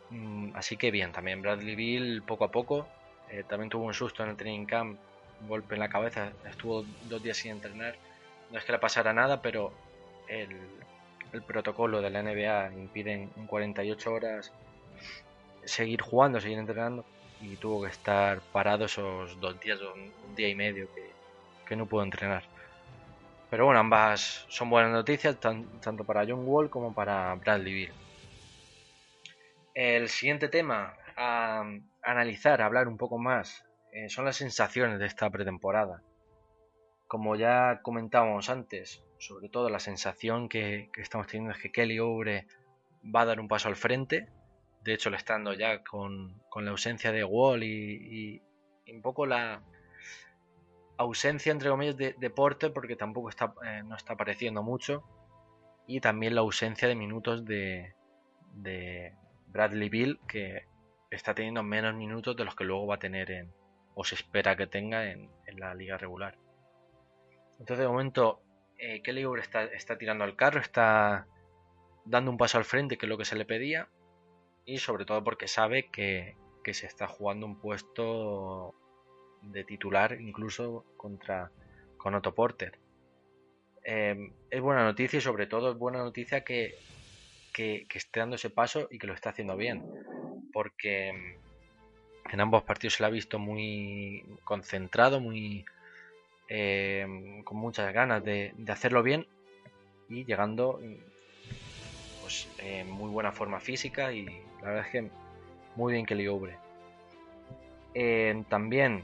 Mm, 0.09 0.55
así 0.55 0.75
que 0.75 0.89
bien, 0.89 1.11
también 1.11 1.43
Bradley 1.43 1.75
Bill 1.75 2.23
poco 2.23 2.45
a 2.45 2.51
poco. 2.51 2.87
Eh, 3.29 3.43
también 3.47 3.69
tuvo 3.69 3.85
un 3.85 3.93
susto 3.93 4.23
en 4.23 4.31
el 4.31 4.37
training 4.37 4.65
camp, 4.65 4.97
un 5.41 5.47
golpe 5.47 5.75
en 5.75 5.81
la 5.81 5.89
cabeza, 5.89 6.31
estuvo 6.49 6.83
dos 7.03 7.21
días 7.21 7.37
sin 7.37 7.51
entrenar. 7.51 7.95
No 8.49 8.57
es 8.57 8.65
que 8.65 8.71
le 8.71 8.79
pasara 8.79 9.13
nada, 9.13 9.43
pero 9.43 9.71
el, 10.27 10.49
el 11.31 11.41
protocolo 11.43 12.01
de 12.01 12.09
la 12.09 12.23
NBA 12.23 12.71
impide 12.73 13.29
en 13.35 13.45
48 13.45 14.11
horas 14.11 14.51
seguir 15.63 16.01
jugando, 16.01 16.41
seguir 16.41 16.57
entrenando 16.57 17.05
y 17.43 17.57
tuvo 17.57 17.83
que 17.83 17.89
estar 17.89 18.39
parado 18.51 18.85
esos 18.85 19.39
dos 19.39 19.59
días 19.59 19.81
o 19.81 19.93
un 19.93 20.35
día 20.35 20.47
y 20.47 20.55
medio 20.55 20.87
que, 20.93 21.75
no 21.75 21.87
pudo 21.87 22.03
entrenar. 22.03 22.43
Pero 23.49 23.65
bueno, 23.65 23.79
ambas 23.79 24.45
son 24.47 24.69
buenas 24.69 24.91
noticias, 24.91 25.39
tanto 25.39 26.03
para 26.03 26.23
John 26.23 26.43
Wall 26.45 26.69
como 26.69 26.93
para 26.93 27.33
Bradley 27.33 27.73
Bill. 27.73 27.91
El 29.73 30.07
siguiente 30.07 30.49
tema 30.49 30.93
a 31.17 31.63
analizar, 32.03 32.61
a 32.61 32.67
hablar 32.67 32.87
un 32.87 32.97
poco 32.97 33.17
más, 33.17 33.65
eh, 33.91 34.07
son 34.07 34.25
las 34.25 34.35
sensaciones 34.35 34.99
de 34.99 35.07
esta 35.07 35.29
pretemporada. 35.31 36.03
Como 37.07 37.35
ya 37.35 37.79
comentábamos 37.81 38.51
antes, 38.51 39.03
sobre 39.17 39.49
todo 39.49 39.69
la 39.69 39.79
sensación 39.79 40.49
que, 40.49 40.91
estamos 40.97 41.25
teniendo 41.25 41.55
es 41.55 41.61
que 41.61 41.71
Kelly 41.71 41.97
Oubre 41.97 42.45
va 43.03 43.21
a 43.21 43.25
dar 43.25 43.39
un 43.39 43.47
paso 43.47 43.67
al 43.67 43.75
frente 43.75 44.27
de 44.83 44.93
hecho, 44.93 45.09
le 45.09 45.17
estando 45.17 45.53
ya 45.53 45.83
con, 45.83 46.41
la 46.55 46.71
ausencia 46.71 47.11
de 47.11 47.23
Wall 47.23 47.63
y, 47.63 48.41
un 48.91 49.01
poco 49.01 49.25
la 49.25 49.63
ausencia, 50.97 51.51
entre 51.51 51.69
comillas, 51.69 51.97
de, 51.97 52.15
deporte 52.19 52.69
porque 52.69 52.95
tampoco 52.95 53.29
está, 53.29 53.53
eh, 53.65 53.81
no 53.83 53.95
está 53.95 54.13
apareciendo 54.13 54.61
mucho. 54.61 55.03
Y 55.87 55.99
también 55.99 56.35
la 56.35 56.41
ausencia 56.41 56.87
de 56.87 56.95
minutos 56.95 57.45
de, 57.45 57.95
de 58.53 59.13
Bradley 59.47 59.89
Bill, 59.89 60.19
que 60.27 60.67
está 61.09 61.33
teniendo 61.33 61.63
menos 61.63 61.95
minutos 61.95 62.35
de 62.35 62.45
los 62.45 62.55
que 62.55 62.63
luego 62.65 62.87
va 62.87 62.95
a 62.95 62.99
tener 62.99 63.31
en, 63.31 63.53
o 63.95 64.03
se 64.03 64.15
espera 64.15 64.55
que 64.55 64.67
tenga 64.67 65.11
en, 65.11 65.29
la 65.57 65.73
liga 65.75 65.97
regular. 65.97 66.37
Entonces, 67.59 67.79
de 67.79 67.87
momento, 67.87 68.41
eh, 68.77 69.01
Kelly 69.01 69.25
está, 69.39 69.63
está 69.65 69.97
tirando 69.97 70.23
al 70.23 70.35
carro, 70.35 70.59
está 70.59 71.27
dando 72.05 72.31
un 72.31 72.37
paso 72.37 72.57
al 72.57 72.65
frente, 72.65 72.97
que 72.97 73.05
es 73.05 73.09
lo 73.09 73.17
que 73.17 73.25
se 73.25 73.35
le 73.35 73.45
pedía 73.45 73.87
y 74.65 74.77
sobre 74.77 75.05
todo 75.05 75.23
porque 75.23 75.47
sabe 75.47 75.89
que, 75.89 76.35
se 76.71 76.85
está 76.87 77.07
jugando 77.07 77.45
un 77.45 77.59
puesto 77.59 78.73
de 79.41 79.65
titular 79.65 80.19
incluso 80.21 80.85
contra 80.95 81.51
con 81.97 82.15
Otto 82.15 82.33
Porter. 82.33 82.79
eh, 83.83 84.31
es 84.49 84.61
buena 84.61 84.83
noticia 84.85 85.17
y 85.17 85.21
sobre 85.21 85.47
todo 85.47 85.71
es 85.71 85.77
buena 85.77 85.99
noticia 85.99 86.43
que, 86.43 86.75
que, 87.53 87.85
esté 87.93 88.21
dando 88.21 88.37
ese 88.37 88.49
paso 88.49 88.87
y 88.89 88.97
que 88.97 89.07
lo 89.07 89.13
esté 89.13 89.29
haciendo 89.29 89.57
bien. 89.57 89.83
Porque 90.53 91.37
en 92.31 92.39
ambos 92.39 92.63
partidos 92.63 92.95
se 92.95 93.03
le 93.03 93.07
ha 93.07 93.09
visto 93.09 93.39
muy 93.39 94.25
concentrado, 94.43 95.19
muy 95.19 95.65
eh, 96.47 97.41
con 97.43 97.57
muchas 97.57 97.93
ganas 97.93 98.23
de, 98.23 98.53
hacerlo 98.69 99.03
bien 99.03 99.27
y 100.09 100.25
llegando 100.25 100.79
pues 102.21 102.47
en 102.59 102.89
muy 102.89 103.09
buena 103.09 103.31
forma 103.31 103.59
física 103.59 104.13
y 104.13 104.41
la 104.63 104.69
verdad 104.69 104.85
es 104.85 104.91
que 104.91 105.09
muy 105.75 105.93
bien 105.93 106.05
que 106.05 106.15
le 106.15 106.29
obre. 106.29 106.55
Eh, 107.93 108.43
también, 108.49 109.03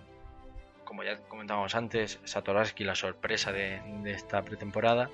como 0.86 1.04
ya 1.04 1.18
comentábamos 1.28 1.76
antes, 1.76 2.20
Satoraski 2.24 2.84
la 2.84 2.96
sorpresa 2.96 3.52
de, 3.52 3.82
esta 4.06 4.42
pretemporada. 4.42 5.10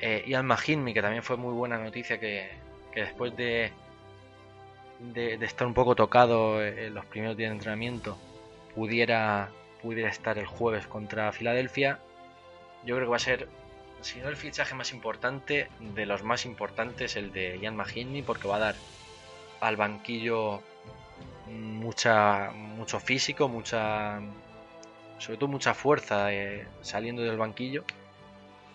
Eh, 0.00 0.24
y 0.26 0.32
que 0.32 1.02
también 1.02 1.22
fue 1.22 1.36
muy 1.36 1.52
buena 1.52 1.78
noticia 1.78 2.18
que, 2.18 2.50
después 2.94 3.36
de, 3.36 3.70
de, 5.00 5.34
estar 5.34 5.66
un 5.66 5.74
poco 5.74 5.94
tocado 5.94 6.64
en 6.64 6.94
los 6.94 7.04
primeros 7.04 7.36
días 7.36 7.50
de 7.50 7.56
entrenamiento, 7.56 8.18
pudiera, 8.74 9.50
pudiera 9.82 10.08
estar 10.08 10.38
el 10.38 10.46
jueves 10.46 10.86
contra 10.86 11.30
Filadelfia. 11.30 12.00
Yo 12.84 12.96
creo 12.96 13.06
que 13.06 13.10
va 13.10 13.16
a 13.16 13.20
ser, 13.20 13.48
si 14.00 14.18
no 14.18 14.28
el 14.28 14.36
fichaje 14.36 14.74
más 14.74 14.92
importante, 14.92 15.68
de 15.78 16.06
los 16.06 16.22
más 16.22 16.46
importantes, 16.46 17.16
el 17.16 17.32
de 17.32 17.58
Ian 17.60 17.76
Mahinmi, 17.76 18.22
porque 18.22 18.48
va 18.48 18.56
a 18.56 18.60
dar 18.60 18.74
al 19.60 19.76
banquillo 19.76 20.60
mucha 21.48 22.50
mucho 22.52 23.00
físico, 23.00 23.48
mucha 23.48 24.20
sobre 25.18 25.38
todo 25.38 25.48
mucha 25.48 25.74
fuerza 25.74 26.32
eh, 26.32 26.66
saliendo 26.82 27.22
del 27.22 27.38
banquillo 27.38 27.84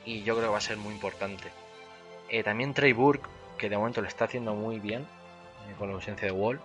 y 0.05 0.23
yo 0.23 0.35
creo 0.35 0.47
que 0.47 0.51
va 0.51 0.57
a 0.57 0.61
ser 0.61 0.77
muy 0.77 0.93
importante. 0.93 1.49
Eh, 2.29 2.43
también 2.43 2.73
Trey 2.73 2.93
Burke, 2.93 3.29
que 3.57 3.69
de 3.69 3.77
momento 3.77 4.01
lo 4.01 4.07
está 4.07 4.25
haciendo 4.25 4.55
muy 4.55 4.79
bien 4.79 5.01
eh, 5.01 5.75
con 5.77 5.89
la 5.89 5.95
ausencia 5.95 6.25
de 6.25 6.31
Wall. 6.31 6.59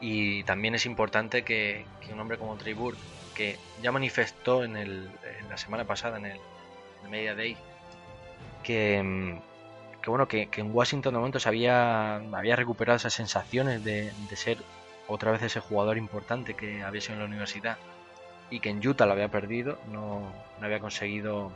Y 0.00 0.44
también 0.44 0.74
es 0.76 0.86
importante 0.86 1.42
que, 1.42 1.84
un 2.12 2.20
hombre 2.20 2.38
como 2.38 2.56
Trey 2.56 2.74
Burke, 2.74 3.00
que 3.34 3.56
ya 3.82 3.90
manifestó 3.90 4.62
en, 4.62 4.76
el, 4.76 5.10
en 5.40 5.48
la 5.48 5.56
semana 5.56 5.84
pasada, 5.84 6.18
en 6.18 6.26
el, 6.26 6.40
Media 7.08 7.34
Day, 7.34 7.56
que, 8.62 9.02
mm, 9.02 9.40
que 10.08 10.10
bueno, 10.10 10.26
que, 10.26 10.48
en 10.56 10.74
Washington 10.74 11.12
de 11.12 11.18
momento 11.18 11.38
se 11.38 11.50
había, 11.50 12.16
había 12.16 12.56
recuperado 12.56 12.96
esas 12.96 13.12
sensaciones 13.12 13.84
de, 13.84 14.10
ser 14.36 14.56
otra 15.06 15.32
vez 15.32 15.42
ese 15.42 15.60
jugador 15.60 15.98
importante 15.98 16.54
que 16.54 16.82
había 16.82 17.02
sido 17.02 17.14
en 17.14 17.20
la 17.20 17.26
universidad 17.26 17.76
y 18.48 18.60
que 18.60 18.70
en 18.70 18.86
Utah 18.86 19.04
lo 19.04 19.12
había 19.12 19.28
perdido, 19.28 19.78
no, 19.92 20.32
no 20.58 20.64
había 20.64 20.80
conseguido 20.80 21.52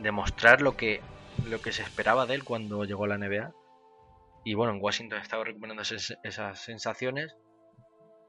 demostrar 0.00 0.60
lo 0.62 0.76
que, 0.76 1.00
lo 1.48 1.60
que 1.60 1.72
se 1.72 1.82
esperaba 1.82 2.24
de 2.26 2.36
él 2.36 2.44
cuando 2.44 2.84
llegó 2.84 3.06
a 3.06 3.08
la 3.08 3.18
NBA. 3.18 3.52
Y 4.44 4.54
bueno, 4.54 4.72
en 4.72 4.80
Washington 4.80 5.18
estaba 5.18 5.42
recuperando 5.42 5.82
esas, 5.82 6.60
sensaciones 6.60 7.34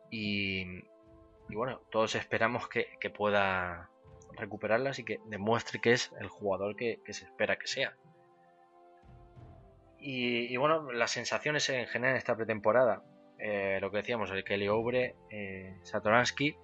y, 0.10 0.63
y, 1.48 1.56
bueno, 1.56 1.82
todos 1.91 2.15
esperamos 2.15 2.68
que, 2.68 2.88
pueda 3.15 3.91
recuperarlas 4.36 4.98
y 4.98 5.04
que 5.04 5.20
demuestre 5.28 5.80
que 5.80 5.91
es 5.91 6.12
el 6.20 6.28
jugador 6.28 6.76
que, 6.76 7.00
se 7.06 7.26
espera 7.26 7.58
que 7.58 7.68
sea. 7.68 7.96
Y, 10.08 10.56
bueno, 10.58 10.91
las 10.91 11.10
sensaciones 11.10 11.68
en 11.72 11.88
general 11.88 12.13
en 12.13 12.18
esta 12.20 12.36
pretemporada, 12.36 13.02
eh, 13.39 13.80
lo 13.82 13.89
que 13.89 13.98
decíamos, 13.98 14.30
el 14.30 14.44
Kelly 14.44 14.68
Obre, 14.68 15.15
eh, 15.32 15.80
Satoransky, 15.82 16.56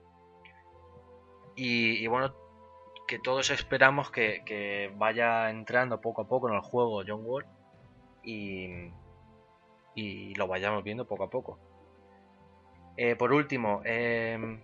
y, 1.56 2.06
bueno, 2.06 2.36
que 3.08 3.18
todos 3.18 3.50
esperamos 3.50 4.12
que, 4.12 4.94
vaya 4.96 5.50
entrando 5.50 6.02
poco 6.02 6.22
a 6.22 6.28
poco 6.28 6.50
en 6.50 6.54
el 6.56 6.62
juego 6.62 7.02
John 7.06 7.24
Wall 7.26 7.48
y, 8.22 8.92
lo 10.36 10.46
vayamos 10.48 10.84
viendo 10.84 11.08
poco 11.08 11.24
a 11.24 11.30
poco. 11.32 11.58
Eh, 12.96 13.16
por 13.16 13.34
último, 13.34 13.82
em, 13.86 14.62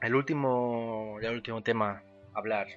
el 0.00 0.14
último, 0.14 1.18
el 1.20 1.34
último 1.34 1.60
tema 1.64 2.04
hablar, 2.34 2.68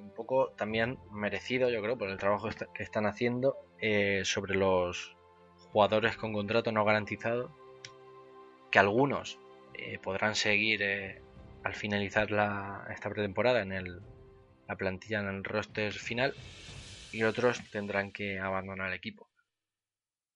un 0.00 0.14
poco 0.14 0.50
también 0.56 0.98
merecido, 1.12 1.70
yo 1.70 1.82
creo, 1.82 1.98
por 1.98 2.08
el 2.08 2.18
trabajo 2.18 2.48
que 2.74 2.82
están 2.82 3.06
haciendo 3.06 3.56
eh, 3.80 4.22
sobre 4.24 4.54
los 4.54 5.16
jugadores 5.72 6.16
con 6.16 6.32
contrato 6.32 6.72
no 6.72 6.84
garantizado, 6.84 7.54
que 8.70 8.78
algunos 8.78 9.38
eh, 9.74 9.98
podrán 9.98 10.34
seguir 10.34 10.82
al 11.62 11.74
finalizar 11.74 12.30
la, 12.30 12.86
esta 12.90 13.10
pretemporada 13.10 13.62
en 13.62 13.72
el, 13.72 14.00
la 14.68 14.76
plantilla 14.76 15.20
en 15.20 15.28
el 15.28 15.44
roster 15.44 15.92
final 15.92 16.34
y 17.12 17.24
otros 17.24 17.60
tendrán 17.70 18.12
que 18.12 18.38
abandonar 18.38 18.88
el 18.88 18.94
equipo. 18.94 19.28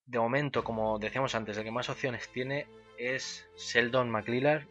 De 0.07 0.19
momento, 0.19 0.65
como 0.65 0.99
decíamos 0.99 1.35
antes, 1.35 1.57
el 1.57 1.65
que 1.65 1.71
más 1.71 1.89
opciones 1.89 2.29
tiene 2.31 2.67
es 2.99 3.49
Sheldon 3.57 4.11
McLillar, 4.11 4.67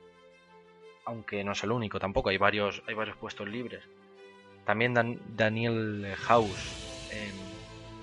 aunque 1.06 1.44
no 1.44 1.54
es 1.54 1.64
el 1.64 1.72
único 1.72 2.00
tampoco, 2.00 2.30
hay 2.30 2.38
varios, 2.38 2.84
hay 2.88 2.94
varios 2.94 3.18
puestos 3.18 3.48
libres. 3.48 3.84
También 4.66 5.20
Daniel 5.36 6.14
House 6.18 7.10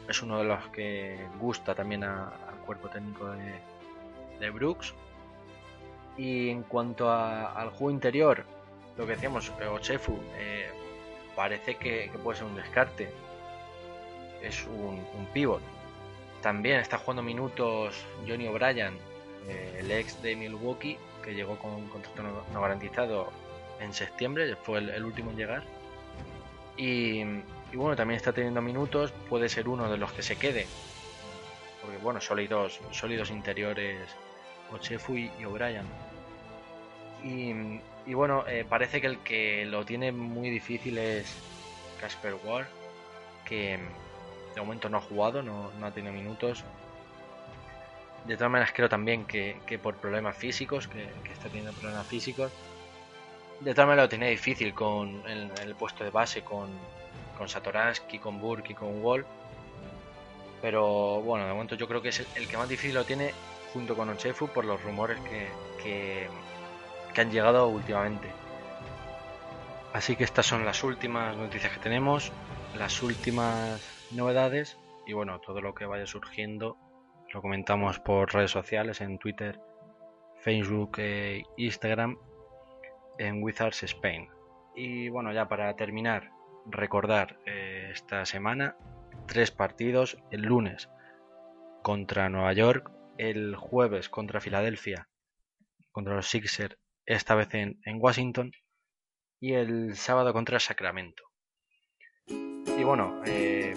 es 0.09 0.23
uno 0.23 0.39
de 0.39 0.45
los 0.45 0.67
que 0.69 1.19
gusta 1.39 1.75
también 1.75 2.05
al 2.05 2.31
cuerpo 2.67 2.89
técnico 2.89 3.31
de, 3.31 3.55
de 4.41 4.51
Brooks 4.51 4.95
y 6.17 6.51
en 6.51 6.63
cuanto 6.65 7.11
al 7.11 7.71
juego 7.71 7.91
interior, 7.91 8.45
lo 8.99 9.07
que 9.07 9.13
decíamos, 9.13 9.51
eh, 9.61 9.67
Ochefu 9.67 10.19
eh, 10.37 10.69
parece 11.35 11.77
que, 11.77 12.11
puede 12.23 12.39
ser 12.39 12.47
un 12.47 12.57
descarte. 12.57 13.11
Es 14.43 14.67
un, 14.67 15.01
pivot. 15.33 15.63
También 16.43 16.81
está 16.81 16.99
jugando 16.99 17.23
minutos 17.23 17.95
Johnny 18.27 18.49
O'Brien, 18.49 18.99
eh, 19.49 19.77
el 19.79 19.91
ex 19.91 20.21
de 20.23 20.37
Milwaukee, 20.37 20.99
que 21.23 21.35
llegó 21.35 21.57
con 21.57 21.71
un 21.73 21.89
contrato 21.89 22.23
no, 22.53 22.61
garantizado 22.61 23.31
en 23.81 23.93
septiembre, 23.93 24.57
fue 24.57 24.79
el, 24.79 25.05
último 25.05 25.31
en 25.31 25.37
llegar. 25.37 25.63
Y, 26.81 27.23
bueno, 27.75 27.95
también 27.95 28.17
está 28.17 28.33
teniendo 28.33 28.63
minutos, 28.63 29.13
puede 29.29 29.51
ser 29.51 29.69
uno 29.69 29.91
de 29.91 29.99
los 29.99 30.15
que 30.15 30.23
se 30.23 30.37
quede. 30.37 30.67
Porque 31.83 31.99
bueno, 31.99 32.23
sólidos, 32.23 32.81
sólidos 32.91 33.31
interiores 33.31 33.99
Ochefu 34.73 35.17
y 35.17 35.45
O'Brien. 35.45 35.85
Y, 37.23 38.15
bueno, 38.15 38.47
eh, 38.49 38.65
parece 38.67 39.03
que 39.03 39.07
el 39.09 39.19
que 39.19 39.67
lo 39.67 39.85
tiene 39.85 40.11
muy 40.11 40.49
difícil 40.49 40.97
es 40.97 41.37
Casper 42.01 42.35
Ward, 42.45 42.67
que 43.45 43.79
de 44.55 44.61
momento 44.61 44.89
no 44.89 44.97
ha 44.97 45.03
jugado, 45.03 45.43
no, 45.43 45.71
ha 45.83 45.91
tenido 45.91 46.15
minutos. 46.15 46.65
De 48.25 48.37
todas 48.37 48.51
maneras 48.51 48.73
creo 48.75 48.89
también 48.89 49.27
que, 49.27 49.79
por 49.83 49.97
problemas 49.97 50.35
físicos, 50.35 50.89
que, 50.89 51.03
está 51.31 51.49
teniendo 51.49 51.73
problemas 51.73 52.07
físicos. 52.07 52.51
De 53.61 53.75
todas 53.75 53.89
maneras 53.89 54.05
lo 54.05 54.09
tiene 54.09 54.31
difícil 54.31 54.73
con 54.75 55.23
el, 55.29 55.75
puesto 55.75 56.03
de 56.05 56.11
base, 56.11 56.43
con, 56.43 56.71
con 57.37 57.49
Satoransky, 57.49 58.19
con 58.19 58.41
Burke 58.41 58.73
y 58.73 58.75
con 58.75 59.03
Wall. 59.03 59.27
Pero 60.63 61.21
bueno, 61.21 61.47
de 61.47 61.53
momento 61.53 61.75
yo 61.75 61.87
creo 61.87 62.03
que 62.03 62.09
es 62.09 62.27
el, 62.37 62.49
que 62.49 62.57
más 62.57 62.69
difícil 62.69 62.95
lo 62.95 63.05
tiene 63.05 63.33
junto 63.73 63.95
con 63.95 64.09
Ochefu 64.09 64.49
por 64.49 64.65
los 64.65 64.83
rumores 64.83 65.19
que, 65.83 66.29
que 67.15 67.21
han 67.21 67.31
llegado 67.31 67.69
últimamente. 67.69 68.29
Así 69.93 70.17
que 70.17 70.25
estas 70.25 70.47
son 70.47 70.65
las 70.65 70.85
últimas 70.85 71.37
noticias 71.37 71.73
que 71.73 71.81
tenemos, 71.81 72.33
las 72.77 73.03
últimas 73.03 73.81
novedades 74.13 74.79
y 75.07 75.13
bueno, 75.13 75.41
todo 75.41 75.61
lo 75.61 75.75
que 75.75 75.87
vaya 75.87 76.07
surgiendo 76.07 76.77
lo 77.33 77.43
comentamos 77.43 78.01
por 78.01 78.33
redes 78.33 78.51
sociales, 78.51 79.01
en 79.01 79.19
Twitter, 79.19 79.61
Facebook 80.37 80.99
e 80.99 81.45
Instagram, 81.57 82.19
en 83.21 83.43
Wizards 83.43 83.83
Spain. 83.83 84.29
Y 84.75 85.09
bueno, 85.11 85.33
ya 85.33 85.49
para 85.49 85.77
terminar, 85.77 86.31
recordar 86.67 87.39
eh, 87.47 87.91
esta 87.93 88.25
semana 88.25 88.77
tres 89.27 89.51
partidos, 89.51 90.17
el 90.31 90.43
lunes 90.43 90.89
contra 91.83 92.29
Nueva 92.29 92.53
York, 92.53 92.91
el 93.19 93.55
jueves 93.57 94.09
contra 94.09 94.41
Filadelfia, 94.41 95.09
contra 95.93 96.15
los 96.15 96.29
Sixers 96.29 96.77
esta 97.07 97.35
vez 97.35 97.53
en, 97.55 97.77
Washington, 97.99 98.53
y 99.41 99.55
el 99.55 99.97
sábado 99.97 100.33
contra 100.33 100.61
Sacramento. 100.61 101.23
Y 102.27 102.85
bueno, 102.85 103.21
eh, 103.27 103.75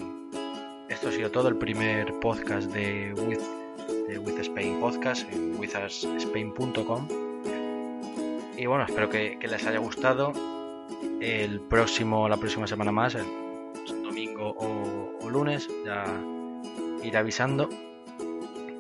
esto 0.90 1.10
ha 1.10 1.12
sido 1.12 1.32
todo 1.32 1.48
el 1.48 1.58
primer 1.58 2.20
podcast 2.20 2.72
de 2.72 3.14
With, 3.14 4.40
Spain 4.40 4.80
Podcast 4.80 5.28
en 5.32 5.60
witharspain.com. 5.60 7.33
Y 8.58 8.66
bueno, 8.66 8.86
espero 8.86 9.10
que, 9.10 9.38
les 9.42 9.66
haya 9.66 9.80
gustado. 9.80 10.34
El 11.20 11.62
próximo, 11.62 12.28
la 12.28 12.38
próxima 12.38 12.68
semana 12.68 12.92
más, 12.92 13.16
el 13.16 13.26
domingo 14.04 14.56
o, 14.58 15.30
lunes, 15.30 15.70
ya 15.86 16.04
iré 17.04 17.18
avisando. 17.18 17.70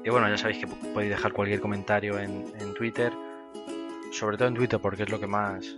Y 0.03 0.09
bueno, 0.09 0.29
ya 0.29 0.37
sabéis 0.37 0.59
que 0.59 0.67
podéis 0.67 1.11
dejar 1.11 1.31
cualquier 1.31 1.61
comentario 1.61 2.19
en, 2.19 2.53
en 2.59 2.73
Twitter 2.73 3.13
sobre 4.13 4.37
todo 4.37 4.47
en 4.47 4.53
Twitter 4.53 4.79
porque 4.79 5.03
es 5.03 5.09
lo 5.09 5.19
que 5.19 5.27
más 5.27 5.75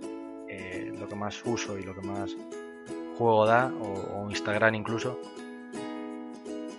eh, 0.49 0.93
lo 0.99 1.07
que 1.07 1.15
más 1.15 1.41
uso 1.45 1.77
y 1.77 1.83
lo 1.83 1.95
que 1.95 2.01
más 2.01 2.35
juego 3.17 3.45
da, 3.45 3.67
o, 3.67 4.29
Instagram 4.29 4.75
incluso. 4.75 5.19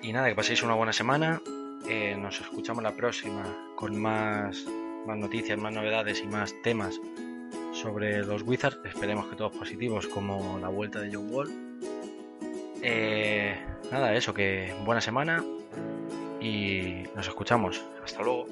Y 0.03 0.13
nada, 0.13 0.29
que 0.29 0.35
paséis 0.35 0.63
una 0.63 0.75
buena 0.75 0.93
semana. 0.93 1.41
Eh, 1.89 2.17
nos 2.19 2.41
escuchamos 2.41 2.83
la 2.83 2.93
próxima 2.93 3.45
con 3.75 4.01
más, 4.01 4.67
más 5.07 5.17
noticias, 5.19 5.59
más 5.59 5.73
novedades 5.73 6.21
y 6.23 6.27
más 6.27 6.55
temas 6.63 7.01
sobre 7.73 8.25
los 8.25 8.43
Wizards. 8.43 8.79
Esperemos 8.85 9.27
que 9.27 9.37
todos 9.37 9.53
positivos, 9.57 10.07
como 10.07 10.59
la 10.59 10.69
vuelta 10.69 11.01
de 11.01 11.15
John 11.15 11.31
Wall. 11.31 11.51
Eh, 12.83 13.57
nada, 13.91 14.15
eso, 14.15 14.35
que 14.35 14.75
buena 14.85 15.01
semana 15.01 15.45
y 16.41 17.05
nos 17.15 17.29
escuchamos. 17.29 17.85
Hasta 18.05 18.23
luego. 18.23 18.47